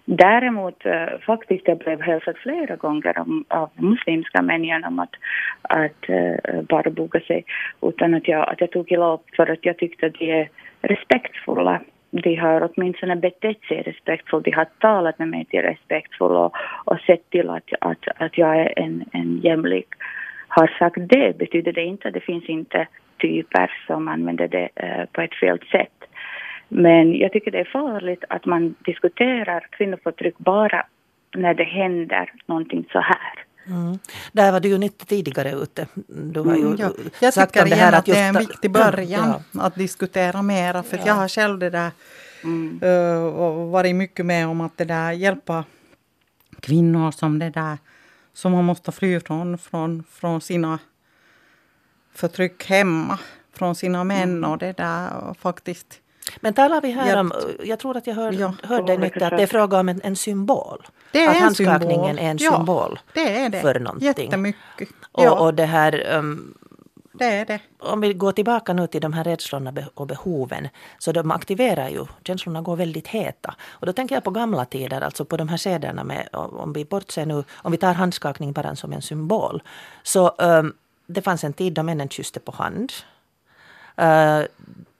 [0.08, 5.14] Däremot äh, faktiskt jag blev hälsad flera gånger om, av muslimska män genom att,
[5.62, 7.44] att äh, bara boga sig
[7.82, 10.48] utan att jag, att jag tog illa upp för att jag tyckte att de är
[10.82, 11.80] respektfulla.
[12.10, 17.00] De har åtminstone betett sig respektfullt, de har talat med mig till respektfullt och, och
[17.00, 19.88] sett till att, att, att jag är en, en jämlik.
[20.48, 22.86] Har sagt det betyder det inte att det finns inte
[23.18, 25.95] typer som använder det äh, på ett fel sätt.
[26.68, 30.86] Men jag tycker det är farligt att man diskuterar kvinnoförtryck bara
[31.34, 33.46] när det händer någonting så här.
[33.68, 33.98] Mm.
[34.32, 35.86] Där var du ju inte tidigare ute.
[36.06, 36.90] Du har ju mm, ja.
[37.20, 39.62] Jag sagt tycker det här att, just, det är en viktig början ja.
[39.62, 40.82] att diskutera mera.
[40.82, 41.02] För ja.
[41.06, 41.90] jag har själv det där
[42.44, 42.80] mm.
[42.82, 45.64] uh, varit mycket med om att det där hjälpa
[46.60, 47.78] kvinnor som det där
[48.32, 50.78] som man måste fly från, från, från sina
[52.14, 53.18] förtryck hemma,
[53.52, 54.50] från sina män mm.
[54.50, 56.00] och det där och faktiskt
[56.40, 57.32] men talar vi här om,
[57.64, 58.54] jag tror att jag hör, ja.
[58.62, 60.86] hörde nytt att det är fråga om en, en symbol.
[61.12, 63.60] Det är att handskakningen är en symbol det är det.
[63.60, 64.06] för någonting.
[64.06, 64.88] Jättemycket.
[65.12, 65.30] Ja.
[65.30, 66.54] Och, och det här um,
[67.18, 67.60] det är det.
[67.78, 72.06] Om vi går tillbaka nu till de här rädslorna och behoven, så de aktiverar ju,
[72.24, 73.54] känslorna går väldigt heta.
[73.68, 76.84] Och då tänker jag på gamla tider, alltså på de här sederna med, om vi
[76.84, 79.62] bortser nu, om vi tar handskakning bara som en symbol.
[80.02, 80.74] Så um,
[81.06, 82.92] det fanns en tid då männen kysste på hand.
[84.00, 84.46] Uh,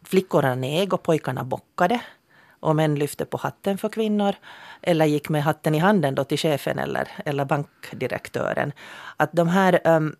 [0.07, 2.01] flickorna neg och pojkarna bockade.
[2.61, 4.35] Och män lyfte på hatten för kvinnor.
[4.83, 8.73] Eller gick med hatten i handen då till chefen eller, eller bankdirektören.
[9.17, 10.17] Att de här um,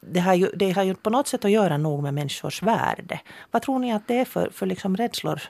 [0.00, 3.20] det har, ju, det har ju på något sätt att göra nog med människors värde.
[3.50, 5.40] Vad tror ni att det är för, för liksom rädslor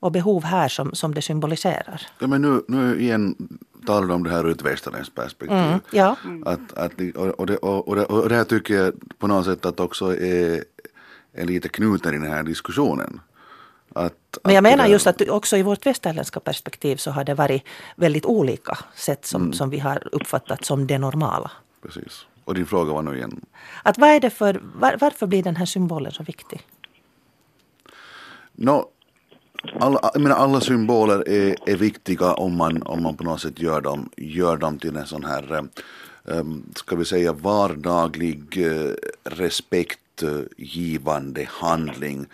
[0.00, 2.02] och behov här som, som det symboliserar?
[2.18, 3.36] Ja, men nu, nu igen
[3.86, 5.56] talar du om det här ur ett västerländskt perspektiv.
[5.56, 6.16] Mm, ja.
[6.44, 9.80] Att, att, och, det, och, det, och det här tycker jag på något sätt att
[9.80, 10.64] också är,
[11.32, 13.20] är lite knuten i den här diskussionen.
[13.94, 17.62] Att, men jag menar just att också i vårt västerländska perspektiv så har det varit
[17.96, 19.52] väldigt olika sätt som, mm.
[19.52, 21.50] som vi har uppfattat som det normala.
[21.82, 22.26] Precis.
[22.44, 23.40] Och din fråga var nu igen?
[23.82, 26.66] Att vad är det för, var, varför blir den här symbolen så viktig?
[28.52, 28.88] No,
[29.80, 33.60] alla, jag menar, alla symboler är, är viktiga om man, om man på något sätt
[33.60, 35.68] gör dem, gör dem till en sån här,
[36.24, 38.92] um, ska vi säga vardaglig uh,
[40.56, 42.26] givande handling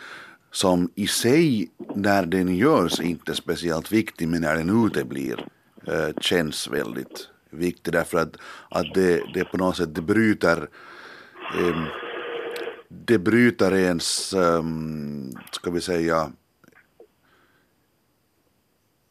[0.51, 5.47] som i sig när den görs inte är speciellt viktig men när den uteblir
[5.87, 7.93] eh, känns väldigt viktig.
[7.93, 8.37] Därför att,
[8.71, 10.69] att det, det på något sätt det bryter
[11.59, 11.85] ehm,
[12.89, 16.33] det bryter ens, um, ska vi säga,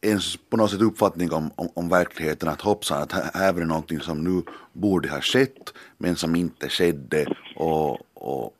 [0.00, 3.60] ens på något sätt uppfattning om, om, om verkligheten att hoppsan att här, här är
[3.60, 7.26] det någonting som nu borde ha skett men som inte skedde
[7.56, 8.54] och, och,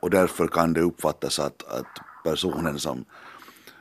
[0.00, 3.04] och därför kan det uppfattas att, att personen som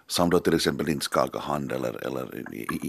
[0.07, 2.43] som då till exempel inte skakade hand eller, eller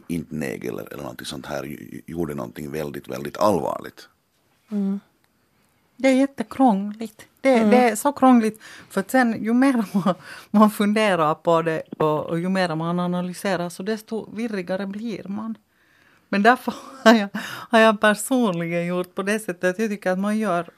[0.08, 4.08] inte neg eller, eller någonting sånt här gjorde någonting väldigt, väldigt allvarligt.
[4.70, 5.00] Mm.
[5.96, 7.26] Det är jättekrångligt.
[7.40, 7.70] Det, mm.
[7.70, 8.62] det är så krångligt.
[8.90, 10.14] För att sen ju mer man,
[10.50, 15.54] man funderar på det och, och ju mer man analyserar så desto virrigare blir man.
[16.28, 17.28] Men därför har jag,
[17.70, 20.70] har jag personligen gjort på det sättet att jag tycker att man gör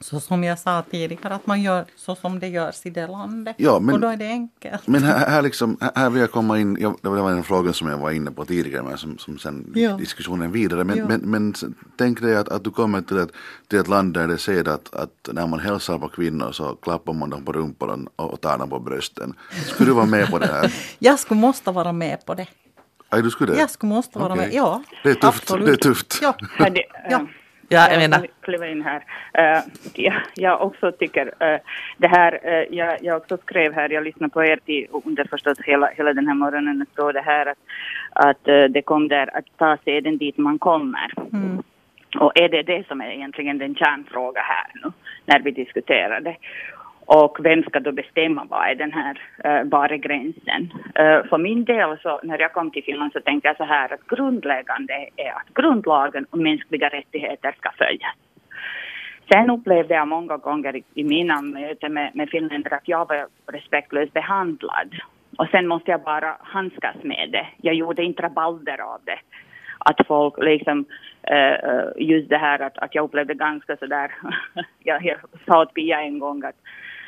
[0.00, 3.56] så som jag sa tidigare, att man gör så som det görs i det landet.
[3.58, 4.86] Ja, men, och då är det enkelt.
[4.86, 7.88] Men här, här, liksom, här vill jag komma in, jag, det var en fråga som
[7.88, 9.96] jag var inne på tidigare, men som, som sen ja.
[9.96, 10.84] diskussionen vidare.
[10.84, 11.04] Men, ja.
[11.08, 11.54] men, men,
[11.96, 13.32] tänk dig att, att du kommer till ett,
[13.68, 17.12] till ett land där det säger att, att när man hälsar på kvinnor så klappar
[17.12, 19.34] man dem på rumpan och, och tar dem på brösten.
[19.66, 20.74] Skulle du vara med på det här?
[20.98, 22.46] jag skulle måste vara med på det.
[23.08, 23.56] Aj, du skulle?
[23.56, 24.46] Jag skulle måste vara okay.
[24.46, 24.82] med, ja.
[25.02, 25.42] Det är tufft.
[25.42, 25.66] Absolut.
[25.66, 26.18] Det är tufft.
[26.22, 26.34] Ja.
[27.10, 27.26] ja.
[27.72, 28.26] Ja, jag menar.
[28.40, 29.02] kliva in här.
[29.38, 29.62] Uh,
[29.94, 31.60] ja, jag också tycker uh,
[31.96, 35.86] det här, uh, jag, jag också skrev här, jag lyssnade på er till, underförstått hela,
[35.86, 37.58] hela den här morgonen, står det här att,
[38.10, 41.10] att det kom där att ta seden dit man kommer.
[41.32, 41.62] Mm.
[42.18, 44.92] Och är det det som är egentligen den kärnfråga här nu,
[45.26, 46.36] när vi diskuterar det?
[47.12, 50.72] Och vem ska då bestämma vad är den här, eh, uh, var är gränsen?
[50.98, 53.64] Uh, eh, för min del så när jag kom till Finland så tänkte jag så
[53.64, 58.14] här att grundläggande är att grundlagen och mänskliga rättigheter ska följas.
[59.32, 63.26] Sen upplevde jag många gånger i, i mina möten med, med finländare att jag var
[63.52, 64.94] respektlöst behandlad.
[65.38, 67.46] Och sen måste jag bara handskas med det.
[67.56, 69.18] Jag gjorde inte rabalder av det.
[69.78, 70.84] Att folk liksom,
[71.30, 74.12] uh, just det här att, att jag upplevde ganska sådär,
[74.78, 76.56] jag, jag sa åt Pia en gång att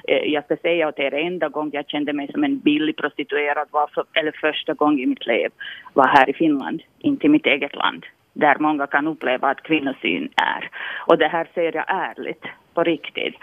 [0.08, 3.68] Eh, jag ska säga att er enda gång jag kände mig som en billig prostituerad
[3.70, 5.48] var för, eller första gången i mitt liv
[5.92, 10.28] var här i Finland, inte i mitt eget land där många kan uppleva att kvinnosyn
[10.36, 10.70] är.
[11.06, 13.34] Och det här säger jag ärligt, på riktigt.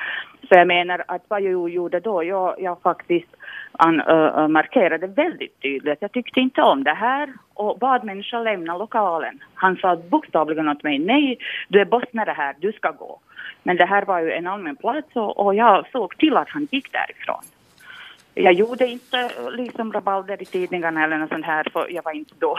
[0.41, 3.35] Så jag menar att vad jag gjorde då, jag, jag faktiskt
[3.71, 8.43] an, uh, markerade väldigt tydligt att jag tyckte inte om det här och bad människan
[8.43, 9.43] lämna lokalen.
[9.53, 13.19] Han sa bokstavligen åt mig, nej, du är bosnare här, du ska gå.
[13.63, 16.67] Men det här var ju en allmän plats och, och jag såg till att han
[16.71, 17.43] gick därifrån.
[18.33, 22.11] Jag gjorde inte eh, liksom rabalder i tidningarna eller något sånt här, för jag var
[22.11, 22.57] inte då.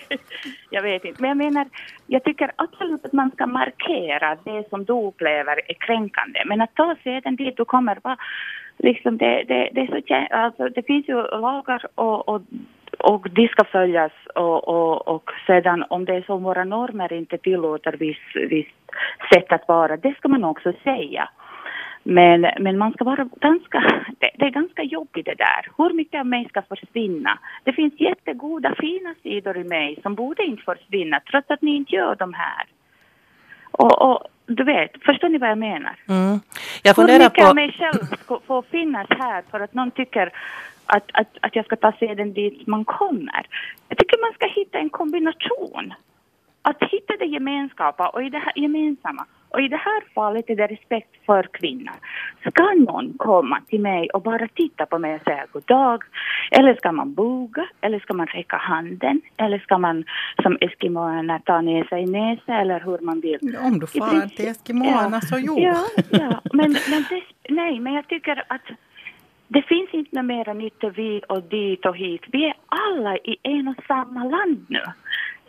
[0.70, 1.22] jag vet inte.
[1.22, 1.66] Men jag menar,
[2.06, 6.42] jag tycker absolut att man ska markera det som du upplever är kränkande.
[6.46, 8.16] Men att ta sedan dit du kommer, va,
[8.78, 12.42] liksom det, det, det, är så, alltså, det finns ju lagar och, och
[13.02, 17.38] och de ska följas och, och, och sedan om det är så våra normer inte
[17.38, 18.66] tillåter visst vis
[19.32, 21.28] sätt att vara, det ska man också säga.
[22.04, 23.80] Men, men man ska vara ganska,
[24.18, 25.68] det, det, är ganska jobbigt det där.
[25.78, 27.38] Hur mycket av mig ska försvinna?
[27.64, 31.94] Det finns jättegoda, fina sidor i mig som borde inte försvinna trots att ni inte
[31.94, 32.66] gör de här.
[33.70, 35.96] Och, och du vet, förstår ni vad jag menar?
[36.08, 36.40] Mm.
[36.82, 37.48] Jag Hur mycket på...
[37.48, 40.32] av mig själv ska få finnas här för att någon tycker
[40.86, 43.46] att, att, att jag ska ta seden dit man kommer.
[43.88, 45.94] Jag tycker man ska hitta en kombination.
[46.62, 50.56] Att hitta det gemenskapa och i det här gemensamma Och i det här fallet är
[50.56, 51.94] det respekt för kvinnor.
[52.50, 56.02] Ska någon komma till mig och bara titta på mig och säga god dag?
[56.50, 57.66] Eller ska man buga?
[57.80, 59.20] Eller ska man räcka handen?
[59.36, 60.04] Eller ska man
[60.42, 63.56] som eskimoerna ta ner sig näsa eller hur man vill?
[63.62, 65.58] Om du far till eskimoerna ja, så jo.
[65.58, 66.40] Ja, ja.
[66.52, 68.66] Men, men det, nej, men jag tycker att
[69.52, 72.22] det finns inte mera nytta vi och dit och hit.
[72.32, 74.82] Vi är alla i en och samma land nu.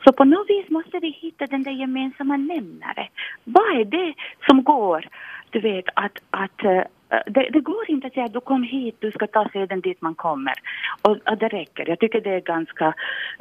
[0.03, 3.07] Så på något vis måste vi hitta den där gemensamma nämnare.
[3.43, 4.13] Vad är det
[4.47, 5.07] som går?
[5.49, 6.81] Du vet att, att uh,
[7.25, 10.01] det, det, går inte att säga att du kom hit, du ska ta seden dit
[10.01, 10.53] man kommer.
[11.01, 11.89] Och, och, det räcker.
[11.89, 12.93] Jag tycker det är ganska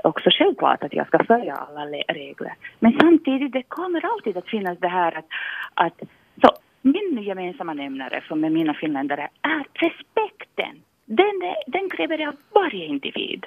[0.05, 2.55] också självklart att jag ska följa alla regler.
[2.79, 5.27] Men samtidigt, det kommer alltid att finnas det här att,
[5.75, 6.01] att
[6.43, 6.51] så
[6.83, 10.83] min gemensamma nämnare för med mina finländare är respekten.
[11.05, 13.47] Den, den kräver jag av varje individ.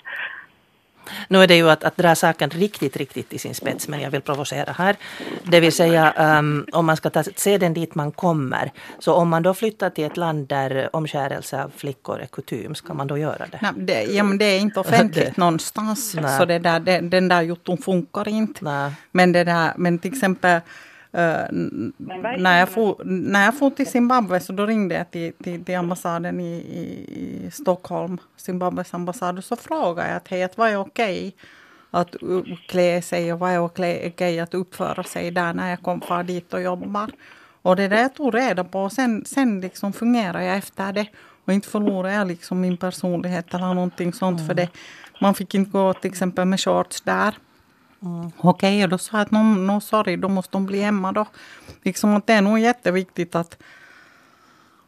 [1.27, 4.11] Nu är det ju att, att dra saken riktigt, riktigt i sin spets, men jag
[4.11, 4.95] vill provocera här.
[5.43, 8.71] Det vill säga um, om man ska ta seden dit man kommer.
[8.99, 12.93] Så om man då flyttar till ett land där omskärelse av flickor är kutym, ska
[12.93, 13.59] man då göra det?
[13.61, 16.15] Nej, det, ja, men det är inte offentligt någonstans.
[16.21, 16.37] Nej.
[16.37, 18.91] Så det där, det, den där jotton funkar inte.
[19.11, 20.61] Men, det där, men till exempel
[22.37, 25.75] när, jag for, när jag for till Zimbabwe så då ringde jag till, till, till
[25.75, 30.77] ambassaden i, i, Stockholm, Zimbabwes ambassad, och så frågade jag att hej, att vad är
[30.77, 31.35] okej
[31.91, 32.15] att
[32.67, 36.53] klä sig och vad är okej att uppföra sig där när jag kom far dit
[36.53, 37.11] och jobbar.
[37.61, 41.07] Och det där jag tog reda på och sen, sen liksom fungerar jag efter det.
[41.45, 44.47] Och inte förlorar jag liksom min personlighet eller någonting sånt mm.
[44.47, 44.69] för det.
[45.21, 47.35] Man fick inte gå till exempel med shorts där.
[48.01, 48.31] Mm.
[48.37, 51.11] Okej, okay, och då sa jag att no, no, sorry, då måste de bli hemma
[51.11, 51.25] då.
[51.83, 53.57] Liksom att det är nog jätteviktigt att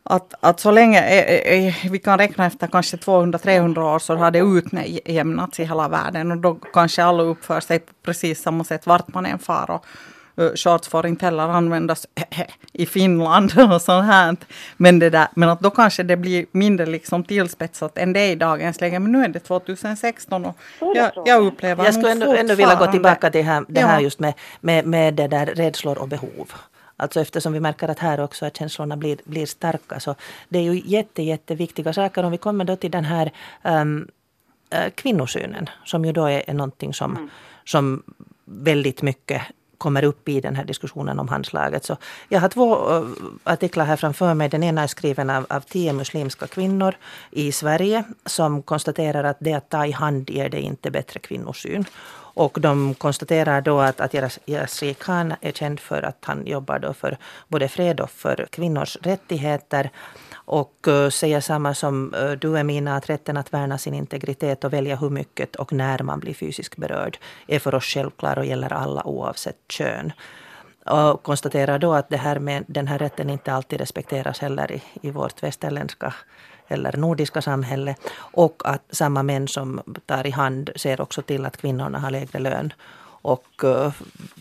[0.10, 4.16] att, att så länge eh, eh, eh vi kan räkna efter kanske 200-300 år så
[4.16, 8.64] har det utjämnats i hela världen och då kanske alla uppför sig på precis samma
[8.64, 9.72] sätt vart man än far.
[9.72, 9.86] Och,
[10.56, 12.08] shorts får inte heller användas
[12.74, 14.36] i Finland och sånt här.
[14.78, 18.36] Men, det där, men att då kanske det blir mindre liksom tillspetsat än det i
[18.36, 19.00] dagens läge.
[19.00, 22.92] Men nu är det 2016 och jag, jag upplever Jag skulle ändå, ändå vilja gå
[22.92, 24.02] tillbaka till här, det här ja.
[24.02, 26.52] just med, med, med det där rädslor och behov.
[26.98, 30.00] Alltså eftersom vi märker att här också att känslorna blir, blir starka.
[30.00, 30.16] Så
[30.50, 32.24] det är ju jätte, jätteviktiga saker.
[32.24, 33.32] Om vi kommer då till den här
[33.64, 34.08] um,
[34.96, 37.30] kvinnosynen som ju då är, är någonting som, mm.
[37.66, 38.04] som
[38.46, 39.42] väldigt mycket
[39.78, 41.86] kommer upp i den här diskussionen om handslaget.
[41.86, 41.98] Så
[42.30, 43.04] jag har två eh,
[43.44, 44.50] artiklar här framför mig.
[44.50, 46.96] Den ena är skriven av, av tio muslimska kvinnor
[47.32, 51.86] i Sverige som konstaterar att det att ta i hand ger det inte bättre kvinnosyn.
[52.38, 54.14] Och de konstaterar då att, att
[54.46, 58.98] Yasri Khan är känd för att han jobbar då för både fred och för kvinnors
[59.02, 59.90] rättigheter
[60.34, 64.74] och säga säger samma som uh, du Emina, att rätten att värna sin integritet och
[64.74, 68.74] välja hur mycket och när man blir fysiskt berörd är för oss självklar och gäller
[68.74, 70.12] alla oavsett kön.
[70.86, 74.82] Och konstaterar då att det här med den här rätten inte alltid respekteras heller i,
[75.02, 76.14] i vårt västerländska
[76.68, 77.96] eller nordiska samhälle.
[78.18, 82.40] Och att samma män som tar i hand ser också till att kvinnorna har lägre
[82.40, 82.74] lön
[83.28, 83.92] och uh,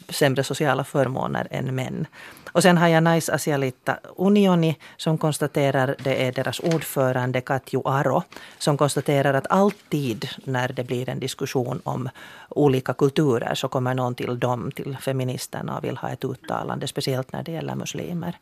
[0.08, 2.06] sämre sociala förmåner än män.
[2.52, 8.22] Och sen har jag Nice Asialita Unioni som konstaterar, det är deras ordförande Katju Aro,
[8.58, 12.08] som konstaterar att alltid när det blir en diskussion om
[12.48, 17.32] olika kulturer så kommer någon till dem, till feministerna och vill ha ett uttalande, speciellt
[17.32, 18.38] när det gäller muslimer.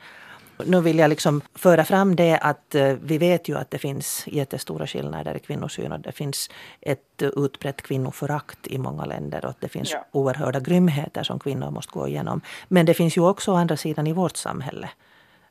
[0.66, 4.24] Nu vill jag liksom föra fram det att eh, vi vet ju att det finns
[4.26, 9.60] jättestora skillnader i kvinnosyn och det finns ett utbrett kvinnoförakt i många länder och att
[9.60, 10.04] det finns ja.
[10.12, 12.40] oerhörda grymheter som kvinnor måste gå igenom.
[12.68, 14.88] Men det finns ju också å andra sidan i vårt samhälle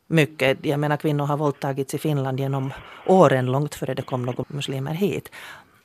[0.07, 0.65] mycket.
[0.65, 2.73] Jag menar kvinnor har våldtagits i Finland genom
[3.07, 5.32] åren långt före det kom några muslimer hit.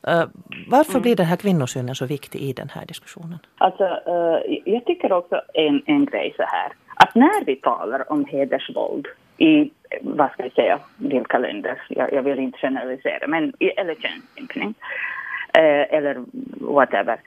[0.09, 0.25] Uh,
[0.69, 1.03] varför mm.
[1.03, 3.39] blir den här kvinnosynen så viktig i den här diskussionen?
[3.59, 8.25] Alltså, uh, jag tycker också en, en grej så här att när vi talar om
[8.25, 9.07] hedersvåld
[9.39, 9.71] i,
[10.01, 14.75] vad ska jag säga, vilka länder, jag, jag vill inte generalisera, men eller könsstympning,
[15.53, 16.25] eh, eller
[16.61, 17.21] whatever.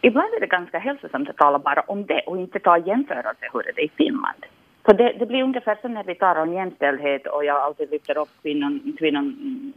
[0.00, 3.62] Ibland är det ganska hälsosamt att tala bara om det och inte ta jämförelse hur
[3.62, 4.46] det är i Finland.
[4.84, 8.18] För det, det, blir ungefär som när vi talar om jämställdhet och jag alltid lyfter
[8.18, 9.26] upp kvinnan, kvinnan,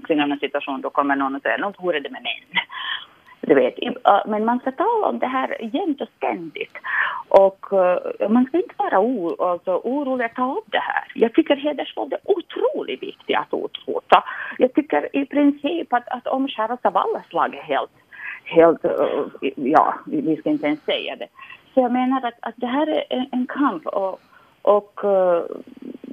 [0.08, 2.64] kvinnornas situation, då kommer någon och säger hur är det med män?
[3.48, 3.76] Du vet,
[4.26, 6.78] men man ska tala om det här jämt och ständigt.
[7.28, 11.12] Och eh, man ska inte vara o, alltså, orolig att ta upp det här.
[11.16, 14.24] Jag tycker hedersvåld är otroligt viktigt att utrota.
[14.58, 17.92] Jag tycker i princip att, att omskäras av alla slag är helt,
[18.44, 19.26] helt eh,
[19.56, 21.28] ja, vi ska inte ens säga det.
[21.74, 24.20] Så jag menar att, att det här är en, en kamp och,
[24.62, 25.44] och eh,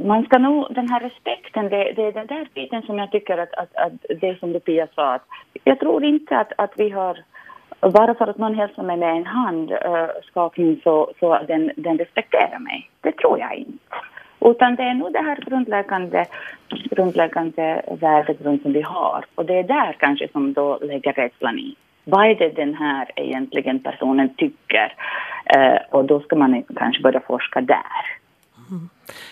[0.05, 3.39] man ska nog, den här respekten, det, det är den där biten som jag tycker
[3.39, 5.25] att, att, att det som du Pia sa, att
[5.65, 7.19] jag tror inte att, att vi har
[7.81, 11.99] bara för att någon hälsar mig med en handskakning eh, uh, så, så den, den
[11.99, 12.91] respekterar mig.
[13.01, 13.95] Det tror jag inte.
[14.41, 16.27] Utan det är nog det här grundläggande,
[16.69, 19.25] grundläggande värdegrund som vi har.
[19.35, 21.75] Och det är där kanske som då lägger rädslan i.
[22.05, 24.95] Vad är det den här egentligen personen tycker?
[25.45, 28.20] Eh, och då ska man kanske börja forska där.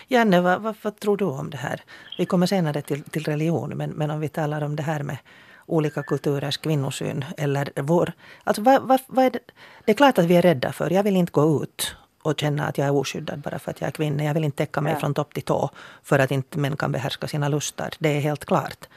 [0.07, 1.81] Janne, vad, vad, vad, tror du om det här?
[2.17, 5.17] Vi kommer senare till, till religion, men, men om vi talar om det här med
[5.65, 8.11] olika kulturers kvinnosyn eller vår...
[8.43, 9.39] Alltså vad, vad, vad är det?
[9.85, 12.67] det är klart att vi är rädda för, jag vill inte gå ut och känna
[12.67, 14.23] att jag är oskyddad bara för att jag är kvinna.
[14.23, 14.99] Jag vill inte täcka mig ja.
[14.99, 15.69] från topp till tå
[16.03, 17.89] för att inte män kan behärska sina lustar.
[17.99, 18.87] Det är helt klart.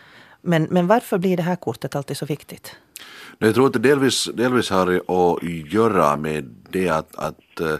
[0.40, 2.76] Men, men varför blir det här kortet alltid så viktigt?
[3.38, 7.74] Jag tror att det delvis, delvis har att göra med det att, att eh,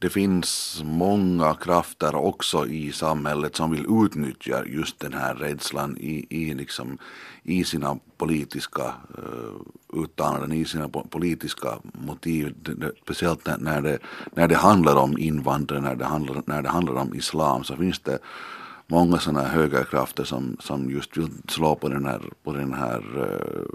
[0.00, 6.26] det finns många krafter också i samhället som vill utnyttja just den här rädslan i,
[6.30, 6.98] i, liksom,
[7.42, 8.82] i sina politiska
[9.18, 12.54] uh, uttalanden, i sina politiska motiv.
[13.02, 13.98] Speciellt när det,
[14.32, 17.98] när det handlar om invandrare, när det handlar, när det handlar om islam så finns
[17.98, 18.18] det
[18.86, 23.02] många sådana här högerkrafter som, som just vill slå på den här, på den här
[23.16, 23.66] eh, uh,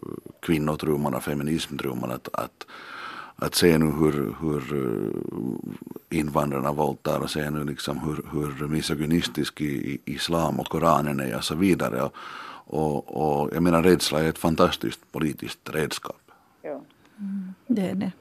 [0.41, 2.11] kvinnotrumman och feminismtrumman.
[2.11, 2.65] Att, att
[3.35, 9.61] att se nu hur, hur eh, invandrarna våldtar och se nu liksom hur, hur misogynistisk
[9.61, 12.01] i, islam och Koranen är och så vidare.
[12.01, 12.13] Och,
[12.65, 16.21] och, och jag menar rädsla är ett fantastiskt politiskt redskap.
[16.61, 16.81] Ja.
[17.19, 18.11] Mm, det är det.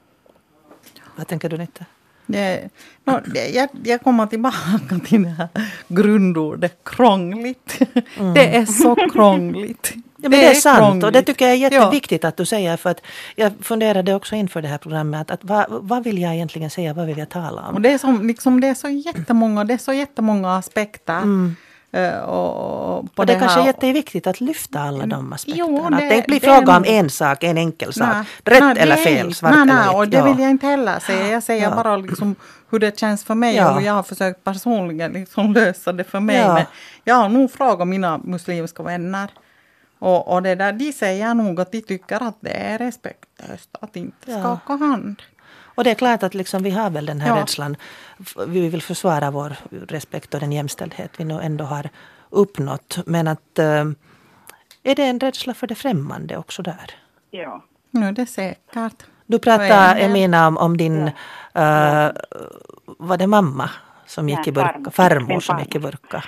[1.16, 1.84] Vad tänker du Nitta?
[2.26, 2.68] Det,
[3.04, 5.48] no, det, jag, jag kommer tillbaka till det här
[5.88, 7.78] grundordet krångligt.
[8.16, 8.34] Mm.
[8.34, 9.94] Det är så krångligt.
[10.22, 11.04] Ja, men det, det är, sant krångligt.
[11.04, 12.28] och det tycker jag är jätteviktigt ja.
[12.28, 13.00] att du säger för att
[13.36, 17.06] jag funderade också inför det här programmet att, vad, vad vill jag egentligen säga, vad
[17.06, 17.74] vill jag tala om?
[17.74, 21.18] Och det, är som, liksom, det är så jättemånga, det är så jättemånga aspekter.
[21.18, 21.56] Mm.
[21.96, 25.66] Uh, och, och det, det kanske är jätteviktigt att lyfta alla de aspekterna.
[25.68, 28.08] Jo, det, att det inte blir fråga om en sak, en enkel sak.
[28.12, 31.28] Nej, Rätt nej, eller fel, svart nej, nej, och det vill jag inte heller säga.
[31.28, 31.74] Jag säger ja.
[31.74, 32.34] bara liksom
[32.70, 33.74] hur det känns för mig ja.
[33.74, 36.36] och jag har försökt personligen liksom lösa det för mig.
[36.36, 36.54] Ja.
[36.54, 36.64] Men
[37.04, 39.30] jag har nog frågat mina muslimska vänner
[40.02, 43.96] och, och det där, de säger nog att de tycker att det är respektlöst att
[43.96, 44.40] inte ja.
[44.40, 45.22] skaka hand.
[45.74, 47.42] Och det är klart att liksom vi har väl den här ja.
[47.42, 47.76] rädslan.
[48.46, 51.88] Vi vill försvara vår respekt och den jämställdhet vi nu ändå har
[52.30, 52.98] uppnått.
[53.06, 53.84] Men att äh,
[54.82, 56.90] är det en rädsla för det främmande också där?
[57.30, 57.64] Ja.
[57.90, 59.06] Nu det är säkert.
[59.26, 61.06] Du pratade Emina om, om din,
[61.54, 62.08] äh,
[62.98, 63.70] var det mamma
[64.06, 64.90] som gick Nej, i burka?
[64.90, 66.24] Farmor som gick i burka.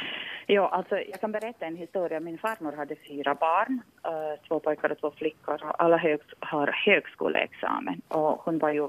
[0.46, 2.20] Ja, alltså jag kan berätta en historia.
[2.20, 6.66] Min farmor hade fyra barn, eh, två pojkar och två flickor och alla hög, har
[6.86, 8.00] högskoleexamen.
[8.08, 8.88] Och hon var ju,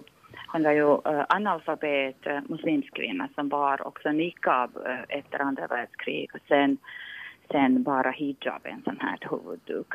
[0.51, 5.39] hon var ju uh, analfabet, eh, uh, muslimsk kvinna som bar också niqab uh, efter
[5.39, 6.77] andra världskriget sen,
[7.51, 9.93] sen bara hijab, en sån här huvudduk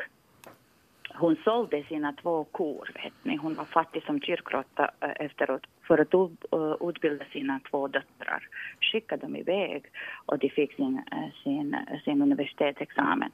[1.15, 2.89] hon sålde sina två kor.
[3.03, 3.35] Vet ni.
[3.35, 8.47] Hon var fattig som kyrkråtta eh, efteråt för att eh, utbilda sina två döttrar.
[8.81, 9.85] Skickade dem iväg
[10.25, 13.31] och de fick sin, eh, sin, sin universitetsexamen.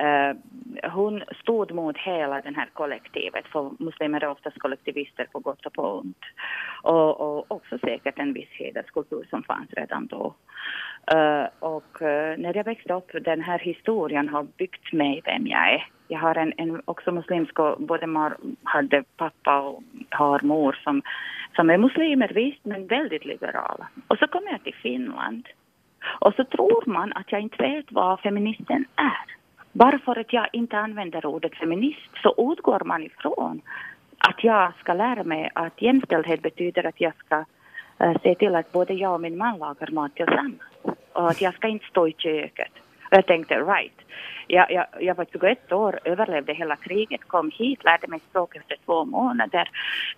[0.00, 0.36] Uh,
[0.90, 5.72] hon stod mot hela det här kollektivet, för muslimer är oftast kollektivister på gott och
[5.72, 6.24] på ont.
[6.82, 10.34] Och, och också säkert en viss hederskultur som fanns redan då.
[11.14, 15.74] Uh, och uh, när jag växte upp, den här historien har byggt mig vem jag
[15.74, 15.88] är.
[16.08, 21.02] Jag har en, en också muslimsk, både mar, hade pappa och har mor som,
[21.56, 23.88] som är muslimer visst, men väldigt liberala.
[24.08, 25.48] Och så kom jag till Finland.
[26.20, 29.35] Och så tror man att jag inte vet vad feministen är.
[29.76, 33.60] Bara för att jag inte använder ordet feminist så utgår man ifrån
[34.18, 37.44] att jag ska lära mig att jämställdhet betyder att jag ska
[38.04, 40.60] uh, se till att både jag och min man lagar mat tillsammans.
[41.12, 42.72] Och att jag ska inte stå i köket.
[43.10, 44.00] Och jag tänkte, right.
[44.46, 48.56] Jag, jag, jag var typ 21 år, överlevde hela kriget, kom hit, lärde mig språk
[48.56, 49.70] efter två månader.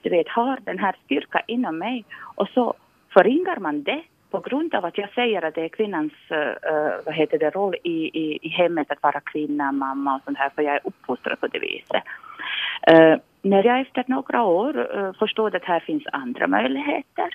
[0.02, 2.04] Du vet, har den här styrkan inom mig.
[2.34, 2.74] Och så
[3.14, 7.14] förringar man det på grund av att jag säger att det är kvinnans uh, vad
[7.14, 10.62] heter det, roll i, i, i hemmet att vara kvinna, mamma och sånt här, för
[10.62, 12.02] jag är uppfostrad på det viset.
[12.92, 17.28] Uh, när jag efter några år uh, förstod att här finns andra möjligheter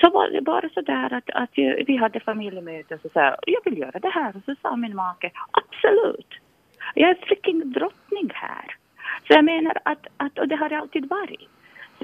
[0.00, 1.50] så var det bara så där att, att
[1.86, 4.96] vi hade familjemöte och så sa jag vill göra det här och så sa min
[4.96, 6.34] make absolut.
[6.94, 8.76] Jag är freaking drottning här.
[9.26, 11.48] Så jag menar att, att och det har det alltid varit.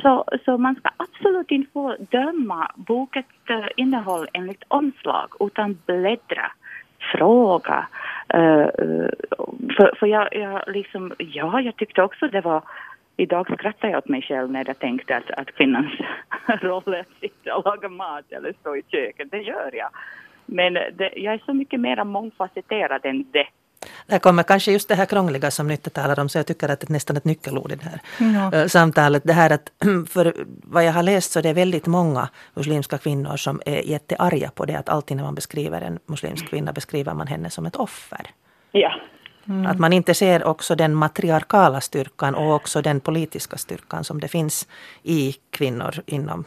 [0.02, 6.52] Så, så man ska absolut inte få döma bokens eh, innehåll enligt omslag utan bläddra,
[7.12, 7.86] fråga.
[8.34, 8.66] Uh,
[9.76, 12.62] för för jag, jag, liksom, ja, jag tyckte också det var
[13.20, 15.92] Idag skrattar jag åt mig själv när jag tänkte att, att kvinnans
[16.46, 19.30] roll är att sitta och laga mat eller stå i köket.
[19.30, 19.90] Det gör jag.
[20.46, 23.46] Men det, jag är så mycket mer mångfacetterad än det.
[24.06, 26.80] Där kommer kanske just det här krångliga som Nytte talar om, så jag tycker att
[26.80, 28.00] det är nästan ett nyckelord i det här
[28.52, 28.68] ja.
[28.68, 29.22] samtalet.
[29.24, 29.72] Det här att,
[30.08, 34.50] för vad jag har läst så är det väldigt många muslimska kvinnor som är jättearga
[34.50, 37.76] på det att alltid när man beskriver en muslimsk kvinna beskriver man henne som ett
[37.76, 38.26] offer.
[38.72, 38.92] Ja.
[39.48, 39.66] Mm.
[39.66, 44.28] Att man inte ser också den matriarkala styrkan och också den politiska styrkan som det
[44.28, 44.68] finns
[45.02, 46.44] i kvinnor inom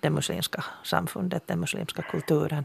[0.00, 2.64] det muslimska samfundet, den muslimska kulturen.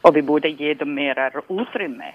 [0.00, 2.14] Och vi borde ge dem mer utrymme.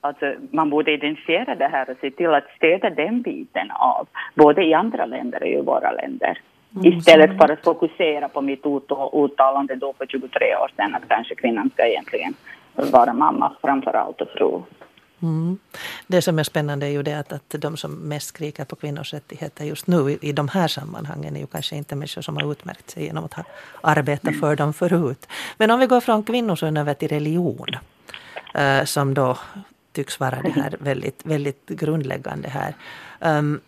[0.00, 4.64] Alltså, man borde identifiera det här och se till att stödja den biten av både
[4.64, 6.38] i andra länder och i våra länder.
[6.76, 8.66] Mm, Istället för att fokusera på mitt
[9.12, 12.34] uttalande då för 23 år sedan att kanske kvinnan ska egentligen
[12.74, 14.62] vara mamma framför allt och fru.
[15.22, 15.58] Mm.
[16.06, 19.14] Det som är spännande är ju det att, att de som mest skriker på kvinnors
[19.14, 22.52] rättigheter just nu i, i de här sammanhangen är ju kanske inte människor som har
[22.52, 23.44] utmärkt sig genom att ha
[23.80, 25.28] arbetat för dem förut.
[25.58, 27.68] Men om vi går från kvinnosyn över till religion.
[28.58, 29.36] Uh, som då
[29.96, 32.74] tycks vara det här väldigt, väldigt grundläggande här.
[33.38, 33.60] Um,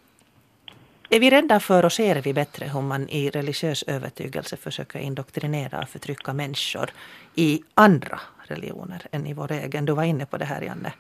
[1.11, 5.81] är vi rädda för och ser vi bättre hur man i religiös övertygelse försöker indoktrinera
[5.83, 6.91] och förtrycka människor
[7.35, 9.85] i andra religioner än i vår egen?
[9.85, 10.93] Du var inne på det här Janne.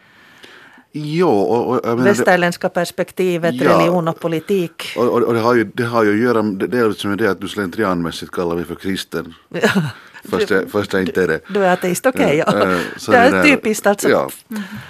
[0.92, 4.82] Jo, och, och, menar, Västerländska perspektivet, ja, religion och politik.
[4.96, 7.40] Och, och, det, har ju, det har ju att göra med dels med det att
[7.40, 9.34] du slentrianmässigt kallar mig för kristen.
[10.30, 11.40] Fast jag, fast jag inte är det.
[11.48, 12.42] Du är ateist, okej.
[12.42, 12.78] Okay, ja.
[13.12, 14.08] det är där, typiskt alltså.
[14.08, 14.30] Ja,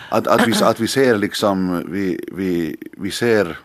[0.08, 3.58] att, att, vi, att vi ser liksom, vi, vi, vi ser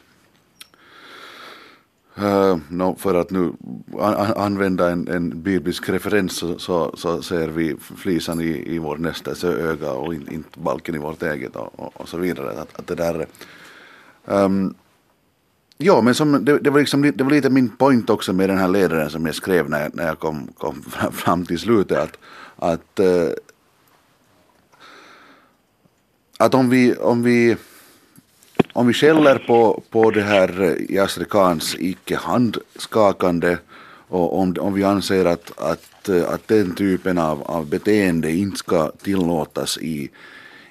[2.17, 3.53] Uh, no, för att nu
[3.99, 8.97] an använda en, en biblisk referens så, så, så, ser vi flisan i, i vår
[8.97, 12.61] nästas öga och in, inte balken i vårt eget och, och, och så vidare.
[12.61, 13.25] Att, att det där,
[14.25, 14.75] um,
[15.83, 18.57] ja, men som, det, det, var liksom, det var lite min point också med den
[18.57, 20.81] här ledaren som jag skrev när, när jag kom, kom
[21.11, 21.97] fram till slutet.
[21.99, 22.17] Att,
[22.55, 23.29] att, eh,
[26.37, 27.57] att om vi, om vi
[28.73, 33.57] om vi skäller på, på det här Yasri Khans icke handskakande
[34.07, 38.91] och om, om vi anser att, att, att den typen av, av beteende inte ska
[38.91, 40.09] tillåtas i,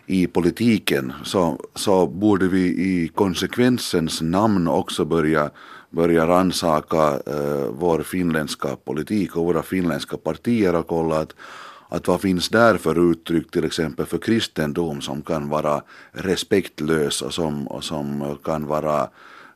[0.07, 5.51] i politiken så, så borde vi i konsekvensens namn också börja,
[5.91, 11.35] börja rannsaka eh, vår finländska politik och våra finländska partier och kolla att
[11.93, 15.83] att vad finns där för uttryck till exempel för kristendom som kan vara
[16.13, 19.09] respektlös och som, och som kan vara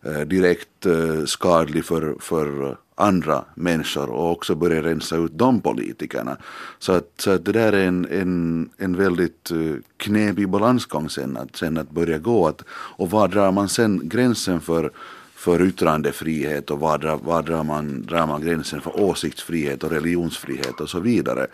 [0.05, 6.36] eh, direkt eh, skadlig för, för andra människor och också börja rensa ut de politikerna.
[6.78, 11.36] Så att, så att det där är en, en, en väldigt eh, knepig balansgång sen
[11.36, 12.49] att, sen att börja gå.
[12.49, 14.90] Att, och var drar man sen gränsen för
[15.36, 20.80] för yttrandefrihet och var drar, var drar, man, drar man gränsen för åsiktsfrihet och religionsfrihet
[20.80, 21.47] och så vidare.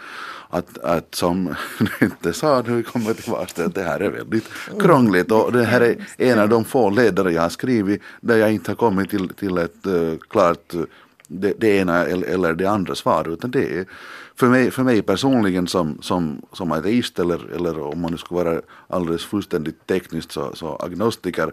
[0.51, 1.55] Att, att som
[2.01, 4.49] inte sa, nu kommer tillbaka till att det här är väldigt
[4.80, 8.53] krångligt och det här är en av de få ledare jag har skrivit där jag
[8.53, 10.80] inte har kommit till, till ett uh, klart eh,
[11.41, 13.87] det, det ena eller det andra svar utan det är
[14.35, 18.35] för mig, för mig personligen som, som, som ateist eller, eller om man nu ska
[18.35, 21.53] vara alldeles fullständigt tekniskt så, så agnostiker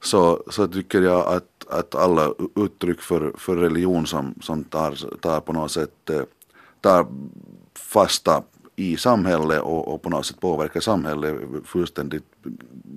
[0.00, 5.40] så, så tycker jag att att alla uttryck för, för religion som, som tar, tar
[5.40, 6.22] på något sätt eh,
[6.80, 7.06] tar
[7.74, 8.42] fasta
[8.76, 12.24] i samhället och, och på något sätt påverkar samhället fullständigt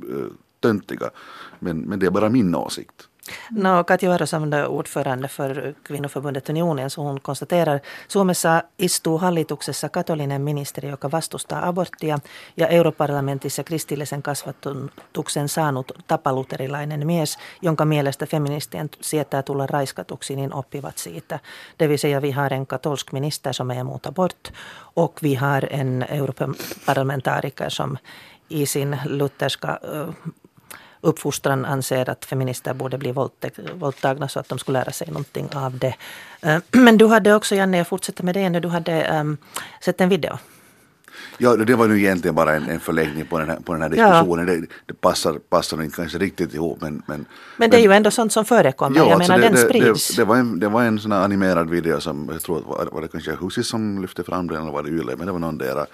[0.10, 0.26] eh,
[0.60, 1.10] töntiga.
[1.60, 3.08] Men, men det är bara min åsikt.
[3.52, 10.42] No, Katja Varosamu on ordförande för kvinnoförbundet Unionen, så hon konstaterar Suomessa istuu hallituksessa katolinen
[10.42, 12.20] ministeri, joka vastustaa aborttia
[12.58, 20.98] ja europarlamentissa kristillisen kasvatuksen saanut tapaluterilainen mies, jonka mielestä feministien sietää tulla raiskatuksi, niin oppivat
[20.98, 21.40] siitä.
[21.80, 24.54] Det vill säga vi har en katolsk minister som är emot abort
[24.96, 27.98] och vi har en europaparlamentariker som
[28.50, 29.80] i sin lutherska
[31.06, 33.14] uppfostran anser att feminister borde bli
[33.74, 35.95] våldtagna så att de skulle lära sig någonting av det.
[36.41, 39.38] Eh, men du hade också, Janne, jag fortsätter med det, när du hade um,
[39.82, 40.38] sett en video.
[41.38, 43.89] Ja, det var nu egentligen bara en, en förlängning på den här, på den här
[43.89, 44.47] diskussionen.
[44.47, 44.53] Ja.
[44.53, 46.82] Det, det, passar, passar inte kanske riktigt ihop.
[46.82, 47.26] Men, men,
[47.58, 48.97] men det är ju ändå sånt som förekommer.
[48.97, 50.08] Ja, jag alltså menar, det, den sprids.
[50.08, 52.89] Det, det, var en, det var en sån här animerad video som, jag tror, var,
[52.91, 55.39] var det kanske Husis som lyfte fram den eller var det Yle, men det var
[55.39, 55.86] någon där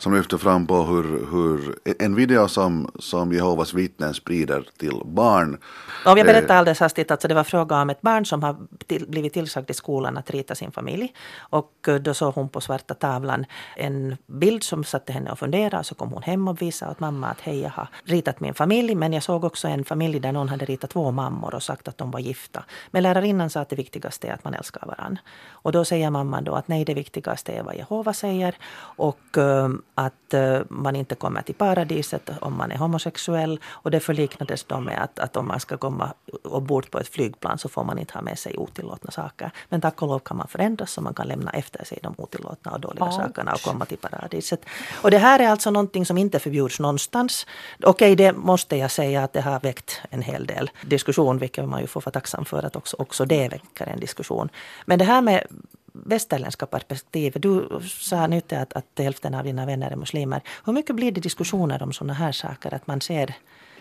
[0.00, 5.58] som lyfter fram på hur, hur en video som, som Jehovas vittnen sprider till barn.
[6.04, 9.06] Om jag berättar alldeles hastigt, alltså det var fråga om ett barn som har till,
[9.08, 11.14] blivit tillsagd i skolan att rita sin familj.
[11.38, 13.44] Och eh, då såg hon på svarta tavlan
[13.76, 15.82] en bild som satte henne att fundera.
[15.82, 18.94] Så kom hon hem och visade åt mamma att hej, jag har ritat min familj.
[18.94, 21.98] Men jag såg också en familj där någon hade ritat två mammor och sagt att
[21.98, 22.64] de var gifta.
[22.90, 25.20] Men lärarinnan sa att det viktigaste är att man älskar varandra.
[25.50, 28.54] Och då säger mamman då att nej, det viktigaste är vad Jehova säger.
[28.96, 33.60] Och um, att uh, man inte kommer till paradiset om man är homosexuell.
[33.66, 36.12] Och det förliknades då med att, att om man ska komma
[36.44, 39.50] ombord på ett flygplan så får man inte ha med sig otillåtna saker.
[39.68, 42.70] Men tack och lov kan man förändras så man kan lämna efter sig de otillåtna
[42.70, 43.14] och dåliga Ouch.
[43.14, 44.64] sakerna och komma till paradiset.
[45.02, 47.46] Och det här är alltså någonting som inte förbjuds någonstans.
[47.82, 51.80] Okej, det måste jag säga att det har väckt en hel del diskussion, vilket man
[51.80, 54.48] ju får vara tacksam för att också, också det väcker en diskussion.
[54.84, 55.46] Men det här med
[55.92, 57.42] västerländska perspektivet.
[57.42, 60.42] Du sa nytt att, att hälften av dina vänner är muslimer.
[60.64, 62.74] Hur mycket blir det diskussioner om sådana här saker?
[62.74, 63.34] Att man ser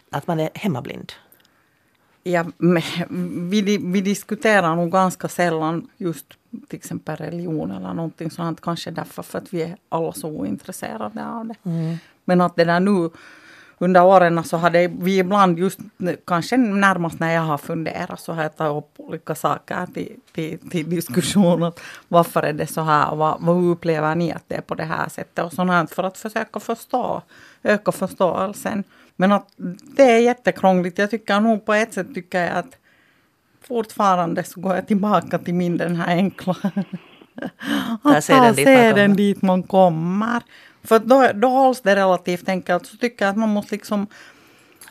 [0.10, 1.12] att man är hemmablind?
[2.24, 2.46] Ja,
[3.50, 6.26] vi, vi diskuterar nog ganska sällan just
[6.68, 8.62] till exempel religion eller någonting sånt.
[8.62, 11.56] Kanske därför för att vi är alla så ointresserade av det.
[11.64, 11.98] Mm.
[12.26, 13.10] Men att det där nu
[13.80, 15.80] under åren så hade vi ibland just,
[16.26, 20.70] kanske närmast när jag har funderat, så har jag tagit upp olika saker till, till,
[20.70, 21.72] till diskussion.
[22.08, 24.84] varför är det så här och vad, vad upplever ni att det är på det
[24.84, 27.22] här sättet och sånt här, för att försöka förstå,
[27.64, 28.84] öka förståelsen.
[29.16, 29.48] Men att
[29.96, 30.98] det är jättekrångligt.
[30.98, 32.78] Jag tycker nog på ett sätt tycker jag att
[33.68, 36.56] fortfarande så går jag tillbaka till min den här enkla
[38.04, 40.44] att ta seden dit man kommer.
[40.84, 42.86] För då, då hålls det relativt enkelt.
[42.86, 44.08] Så tycker jag att man måste liksom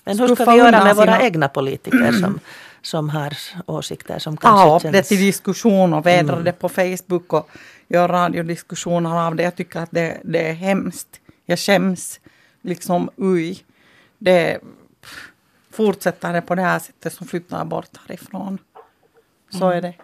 [0.04, 2.40] Men hur ska vi göra med våra egna politiker som,
[2.82, 4.92] som har åsikter som kanske Ta upp känns...
[4.92, 6.44] det till diskussion och vädra mm.
[6.44, 7.50] det på Facebook och
[7.88, 9.42] göra radiodiskussioner av det.
[9.42, 11.20] Jag tycker att det, det är hemskt.
[11.46, 12.20] Jag skäms
[12.62, 13.58] liksom ui.
[14.18, 14.60] Det,
[15.78, 18.58] fortsätter det på det här sättet så flyttar jag bort härifrån.
[19.50, 19.78] Så mm.
[19.78, 19.94] är det.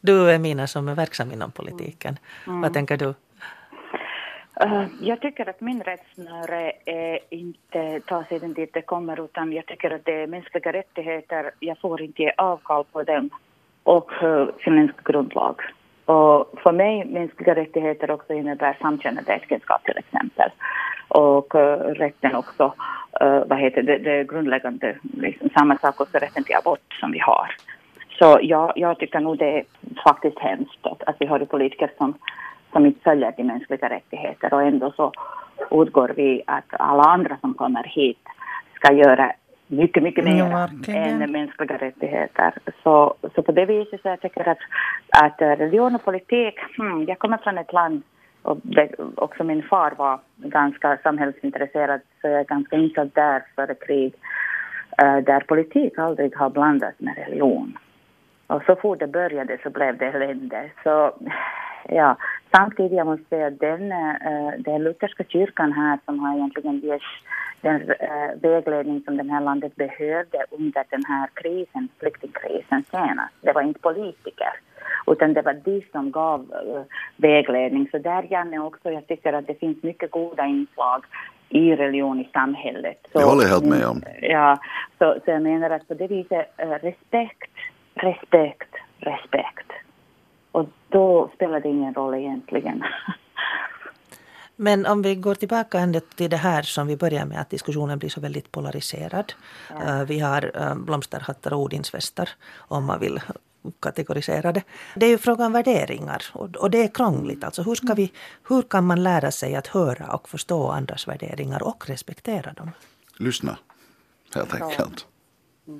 [0.00, 2.18] Du är Mina som är verksam inom politiken.
[2.46, 2.60] Mm.
[2.60, 3.14] Vad tänker du?
[4.60, 9.66] Äh, jag tycker att min rättsnöre är inte ta sig dit det kommer utan jag
[9.66, 11.50] tycker att det är mänskliga rättigheter.
[11.60, 13.30] Jag får inte ge avkall på dem
[13.82, 15.60] och äh, finländsk grundlag.
[16.04, 20.50] Och för mig mänskliga rättigheter också innebär samkönade äktenskap till exempel.
[21.08, 22.74] Och uh, rätten också,
[23.22, 27.18] uh, vad heter det, det grundläggande, liksom, samma sak också rätten till abort som vi
[27.18, 27.56] har.
[28.18, 29.64] Så jag, jag tycker nog det är
[30.04, 32.14] faktiskt hemskt att, att vi har politiker som
[32.74, 35.12] som inte följer de mänskliga rättigheter och ändå så
[35.70, 38.18] utgår vi att alla andra som kommer hit
[38.74, 39.32] ska göra
[39.66, 42.54] mycket, mycket mer ja, än mänskliga rättigheter.
[42.82, 44.58] Så, så på det viset så jag tycker att,
[45.08, 48.02] att religion och politik, hmm, jag kommer från ett land
[48.42, 53.74] och det, också min far var ganska samhällsintresserad så jag är ganska insatt där före
[53.74, 54.14] krig
[55.02, 57.78] uh, där politik aldrig har blandats med religion.
[58.46, 60.70] Och så fort det började så blev det elände.
[60.82, 61.12] Så
[61.88, 62.16] ja,
[62.56, 67.02] samtidigt jag måste säga att den, uh, den lutherska kyrkan här som har egentligen gett
[67.60, 73.34] den uh, vägledning som det här landet behövde under den här krisen, flyktingkrisen senast.
[73.40, 74.52] Det var inte politiker
[75.06, 76.82] utan det var de som gav uh,
[77.16, 77.88] vägledning.
[77.90, 81.04] Så där Janne också, jag tycker att det finns mycket goda inslag
[81.48, 83.06] i religion i samhället.
[83.12, 84.02] Så, det håller jag helt med om.
[84.20, 84.58] Ja,
[84.98, 87.50] så, så jag menar att på det viset respekt,
[87.94, 89.72] respekt, respekt.
[90.94, 92.82] Då spelar det ingen roll egentligen.
[94.56, 98.10] Men om vi går tillbaka till det här som vi börjar med, att diskussionen blir
[98.10, 99.32] så väldigt polariserad.
[99.70, 99.82] Ja.
[99.82, 103.20] Eh, vi har eh, blomsterhattar och odinsvästar, om man vill
[103.80, 104.62] kategorisera det.
[104.96, 107.44] Det är ju fråga om värderingar och det är krångligt.
[107.44, 108.12] Alltså hur, ska vi,
[108.48, 112.70] hur kan man lära sig att höra och förstå andras värderingar och respektera dem?
[113.18, 113.58] Lyssna,
[114.34, 115.06] helt enkelt.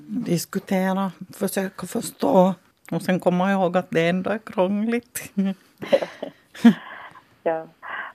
[0.07, 2.53] Diskutera, försöka förstå
[2.91, 5.33] och sen komma ihåg att det ändå är krångligt.
[7.43, 7.65] ja.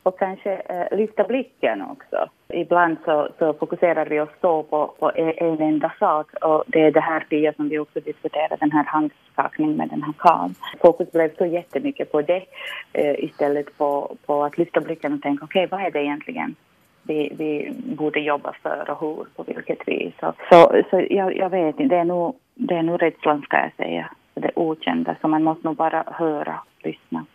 [0.03, 2.29] Och kanske eh, lyfta blicken också.
[2.49, 6.81] Ibland så, så fokuserar vi oss så på, på e, en enda sak och det
[6.81, 10.55] är det här Pia som vi också diskuterar, den här handskakningen med den här karln.
[10.81, 12.45] Fokus blev så jättemycket på det
[12.93, 16.55] eh, istället på, på att lyfta blicken och tänka okej, okay, vad är det egentligen
[17.03, 20.14] vi, vi borde jobba för och hur, på vilket vis.
[20.21, 20.35] Så,
[20.91, 24.11] så jag, jag vet inte, det är nog, det är nog rädslan ska jag säga
[24.35, 25.16] det okända.
[25.20, 27.26] Så man måste nog bara höra, lyssna,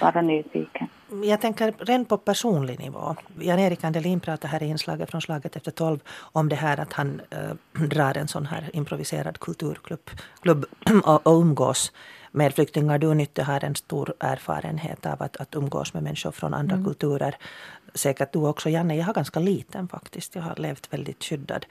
[0.00, 0.88] vara nyfiken.
[1.24, 3.16] Jag tänker rent på personlig nivå.
[3.40, 5.98] Jan-Erik Andelin pratar här i inslaget från Slaget efter tolv
[6.32, 10.64] om det här att han äh, drar en sån här improviserad kulturklubb klubb,
[11.04, 11.92] och, och umgås
[12.30, 12.98] med flyktingar.
[12.98, 16.84] Du Nytte har en stor erfarenhet av att, att umgås med människor från andra mm.
[16.84, 17.36] kulturer
[17.94, 20.34] säkert du också Janne, jag har ganska liten faktiskt.
[20.34, 21.66] Jag har levt väldigt skyddad.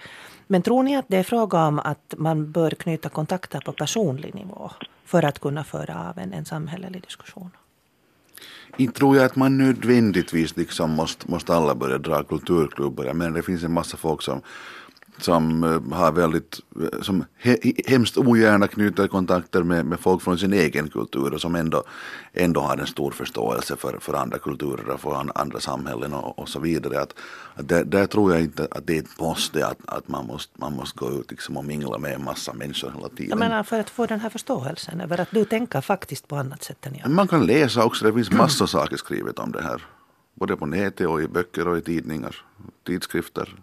[0.47, 4.36] Men tror ni att det är fråga om att man bör knyta kontakter på personlig
[4.36, 4.71] nivå
[5.05, 7.51] för att kunna föra av en, en samhällelig diskussion?
[8.78, 13.13] Inte tror jag att man nödvändigtvis liksom måste, måste alla börja dra kulturklubbar.
[13.13, 14.41] Men det finns en massa folk som
[15.24, 17.57] som eh, har väldigt, eh, som he,
[17.88, 21.84] hemskt ogärna knyter kontakter med, med folk från sin egen kultur och som ändå,
[22.34, 26.49] ändå har en stor förståelse för, för andra kulturer och för andra samhällen och, och
[26.49, 27.01] så vidare.
[27.01, 27.13] Att,
[27.55, 30.53] att där, där, tror jag inte att det är ett måste att, att man, måste,
[30.61, 33.30] man måste gå ut liksom och mingla med en massa människor hela tiden.
[33.30, 36.63] Jag menar för att få den här förståelsen över att du tänker faktiskt på annat
[36.63, 37.09] sätt än jag.
[37.09, 39.86] Man kan läsa också, det finns massor saker skrivet om det här.
[40.36, 42.36] Både på nätet och i böcker och i tidningar,
[42.84, 43.55] tidskrifter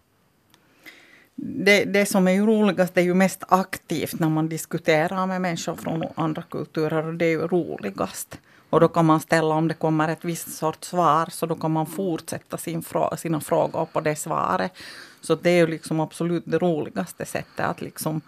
[1.42, 5.74] det, det som är ju roligast är ju mest aktivt när man diskuterar med människor
[5.74, 8.40] från andra kulturer och det är ju roligast.
[8.70, 11.70] Och då kan man ställa, om det kommer ett visst sorts svar, så då kan
[11.70, 14.72] man fortsätta sin frå sina frågor på det svaret.
[15.20, 18.20] Så det är ju liksom absolut det roligaste sättet att liksom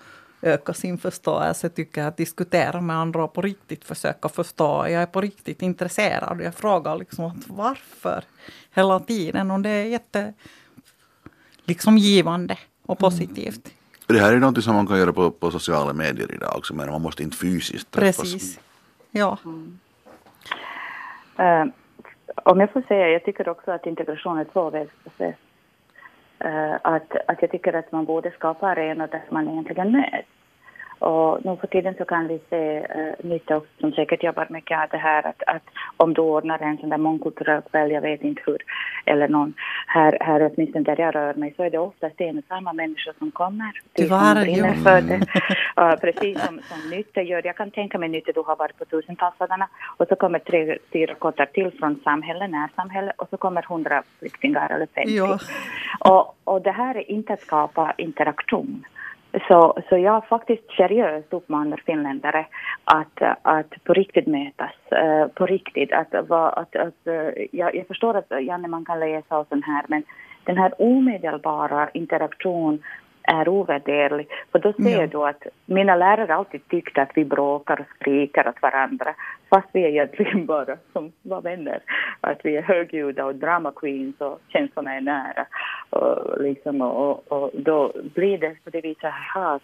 [0.42, 4.86] öka sin förståelse, tycker jag, att diskutera med andra och på riktigt försöka förstå.
[4.88, 8.24] Jag är på riktigt intresserad och jag frågar liksom varför
[8.74, 10.34] hela tiden och det är jätte
[11.64, 13.66] liksom givande och positivt.
[13.66, 13.76] Mm.
[14.06, 16.90] Det här är något som man kan göra på, på sociala medier idag också, men
[16.90, 18.32] man måste inte fysiskt träffas.
[18.32, 18.60] Precis.
[19.10, 19.38] Ja.
[19.44, 19.78] Mm.
[21.40, 21.72] Uh,
[22.44, 25.34] om jag får säga, jag tycker också att integration är tvåvägsprocess.
[26.44, 30.28] Uh, att, att jag tycker att man borde skapa arenor där man egentligen möts.
[31.02, 34.88] Och nu för tiden så kan vi se uh, nytta som säkert jobbar mycket av
[34.90, 35.62] det här, att, att
[35.96, 38.58] om du ordnar en sån där mångkulturell kväll, jag vet inte hur,
[39.04, 39.54] eller någon,
[39.86, 43.12] här, här åtminstone där jag rör mig, så är det oftast en och samma människor
[43.18, 43.80] som kommer.
[43.92, 45.16] Tyvärr, som brinner för det.
[45.82, 47.42] uh, precis som, som Nytte gör.
[47.46, 51.14] Jag kan tänka mig Nytte, du har varit på tusentalsdagarna och så kommer tre, fyra
[51.14, 55.16] kottar till från samhälle, närsamhälle och så kommer hundra flyktingar eller femtio.
[55.16, 55.38] Ja.
[56.10, 58.84] Och, och det här är inte att skapa interaktion.
[59.48, 62.46] Så, så jag faktiskt seriöst uppmanar finländare
[62.84, 65.92] att, att på riktigt mötas, uh, på riktigt.
[65.92, 69.84] Att, att, att, uh, jag, jag förstår att Janne, man kan läsa och sånt här,
[69.88, 70.02] men
[70.44, 72.82] den här omedelbara interaktion
[73.22, 74.28] är ovärderlig.
[74.52, 75.06] För då ser ja.
[75.06, 79.14] du att mina lärare alltid tyckte att vi bråkar och skriker åt varandra
[79.54, 81.80] fast vi är egentligen bara som var vänner.
[82.20, 85.46] Att vi är högljudda och drama queens och känslorna är nära.
[85.90, 89.14] Och, liksom, och, och då blir det på det viset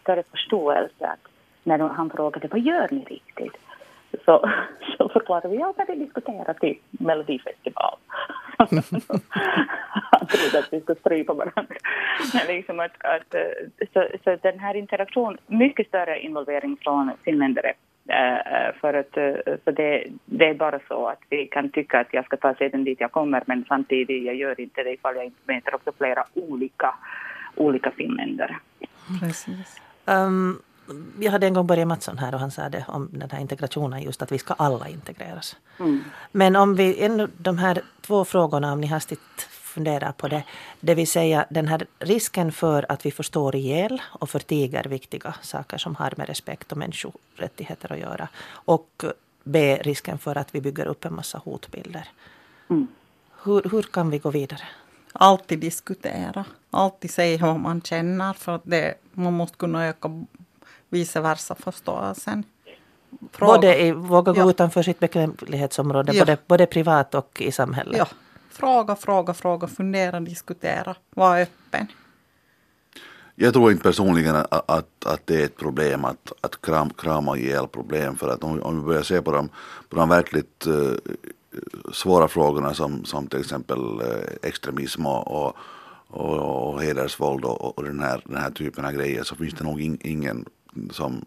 [0.02, 1.32] större förståelse att
[1.64, 3.56] när han frågade vad gör ni riktigt?
[4.24, 4.50] Så,
[4.98, 7.96] så förklarade vi, ja men vi diskuterar typ Melodifestival.
[10.40, 11.76] Trodde att vi skulle strypa varandra.
[12.48, 13.34] liksom att, att,
[13.92, 17.72] så, så den här interaktionen, mycket större involvering från finländare
[18.10, 19.14] Uh, för att
[19.64, 22.84] för det, det, är bara så att vi kan tycka att jag ska ta sedan
[22.84, 26.24] dit jag kommer men samtidigt jag gör inte det ifall jag inte möter också flera
[26.34, 26.94] olika,
[27.56, 28.56] olika finländare.
[29.20, 29.80] Precis.
[30.04, 30.62] Um,
[31.20, 34.02] jag hade en gång Börje Mattsson här och han sa det om den här integrationen
[34.02, 35.56] just att vi ska alla integreras.
[35.80, 36.04] Mm.
[36.32, 39.48] Men om vi, ännu de här två frågorna om ni hastigt
[39.78, 40.42] funderar på det.
[40.80, 45.78] Det vill säga den här risken för att vi förstår ihjäl och förtiger viktiga saker
[45.78, 48.28] som har med respekt och människorättigheter att göra.
[48.66, 49.04] Och
[49.44, 49.78] B.
[49.82, 52.08] Risken för att vi bygger upp en massa hotbilder.
[52.70, 52.88] Mm.
[53.44, 54.62] Hur, hur kan vi gå vidare?
[55.12, 56.44] Alltid diskutera.
[56.70, 58.32] Alltid säga vad man känner.
[58.32, 60.24] För att det, man måste kunna öka
[60.88, 62.44] vice versa förståelsen.
[63.32, 63.52] Fråga.
[63.52, 64.50] Både i, våga gå ja.
[64.50, 66.24] utanför sitt bekvämlighetsområde, ja.
[66.24, 67.98] både, både privat och i samhället.
[67.98, 68.06] Ja.
[68.58, 71.86] Fråga, fråga, fråga, fundera, diskutera, var öppen.
[73.34, 77.36] Jag tror inte personligen att, att, att det är ett problem att, att kram, krama
[77.36, 79.48] ihjäl problem för att om, om vi börjar se på de,
[79.88, 80.92] på de verkligt uh,
[81.92, 85.56] svåra frågorna som, som till exempel uh, extremism och, och,
[86.08, 89.64] och, och hedersvåld och, och den, här, den här typen av grejer så finns det
[89.64, 90.44] nog in, ingen
[90.90, 91.24] som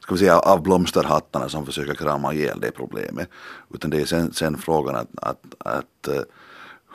[0.00, 3.28] ska vi säga av blomsterhattarna som försöker krama ihjäl det problemet.
[3.74, 6.22] Utan det är sen, sen frågan att, att, att eh,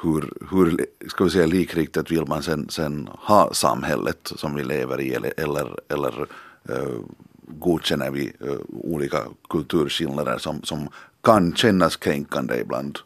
[0.01, 5.01] hur, hur ska vi säga, likriktigt vill man sen, sen ha samhället som vi lever
[5.01, 6.21] i eller, eller, eller
[6.69, 6.99] uh,
[7.47, 9.17] godkänner vi uh, olika
[9.49, 10.89] kulturskillnader som, som
[11.23, 12.99] kan kännas kränkande ibland.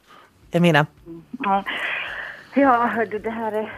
[0.51, 0.86] Emina?
[1.07, 1.23] Mm.
[2.56, 3.72] Ja, det här är...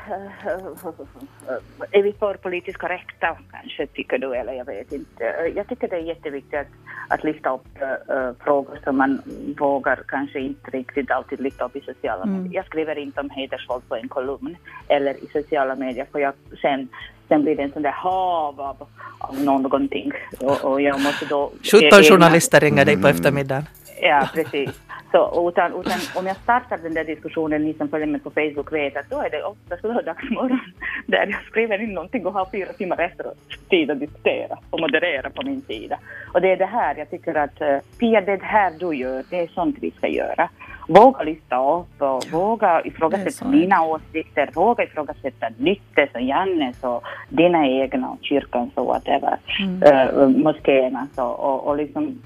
[0.45, 1.57] Äh,
[1.91, 5.51] är vi för politiskt korrekta, kanske, tycker du, eller jag vet inte.
[5.55, 6.67] Jag tycker det är jätteviktigt att,
[7.07, 9.21] att lyfta upp äh, frågor som man
[9.59, 12.35] vågar kanske inte riktigt alltid lyfta upp i sociala mm.
[12.35, 12.55] medier.
[12.55, 14.57] Jag skriver inte om hedersvåld på en kolumn
[14.87, 16.89] eller i sociala medier, för jag sen
[17.27, 18.87] sen blir det en sån där hav av,
[19.19, 20.11] av någonting.
[20.39, 21.51] Och, och jag måste då...
[21.71, 23.63] 17 journalister ringer dig på eftermiddagen.
[24.01, 24.69] Ja, precis.
[25.15, 28.73] Så, utan, utan om jag startar den där diskussionen, ni som följer mig på Facebook
[28.73, 30.59] vet att då är det ofta lördagsmorgon
[31.05, 33.37] där jag skriver in någonting och har fyra timmar efteråt
[33.69, 35.99] tid att diskutera och moderera på min sida.
[36.33, 39.39] Och det är det här jag tycker att eh, Pia, det här du gör, det
[39.39, 40.49] är sånt vi ska göra
[40.87, 47.67] våga lyfta upp och våga ifrågasätta mina åsikter, våga ifrågasätta Lyttes och Jannes och dina
[47.67, 49.83] egna och kyrkans och whatever, mm.
[49.83, 52.21] äh, moskéernas och, och, och liksom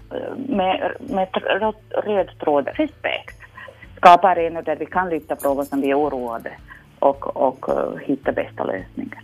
[0.47, 1.28] med, med
[2.03, 3.39] röd tråd respekt.
[3.97, 6.51] Skapa arenor där vi kan lyfta frågor som vi är oroade
[6.99, 9.22] och, och uh, hitta bästa lösningar.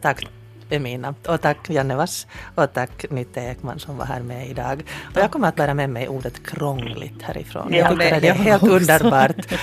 [0.00, 0.39] Tack
[0.70, 4.82] Emina och tack Janne Vass och tack Nitte Ekman som var här med idag.
[5.14, 7.68] Och jag kommer att bära med mig ordet krångligt härifrån.
[7.70, 9.54] Ja, jag tycker det, det är helt underbart.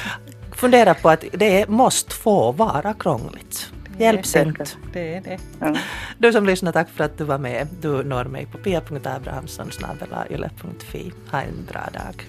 [0.51, 3.71] Fundera på att det måste få vara krångligt.
[3.97, 4.77] Hjälpsamt.
[4.93, 5.39] Det är det.
[6.17, 7.67] Du som lyssnar, tack för att du var med.
[7.81, 11.11] Du når mig på pia.abrahamssonsnabelayle.fi.
[11.31, 12.25] Ha en bra dag.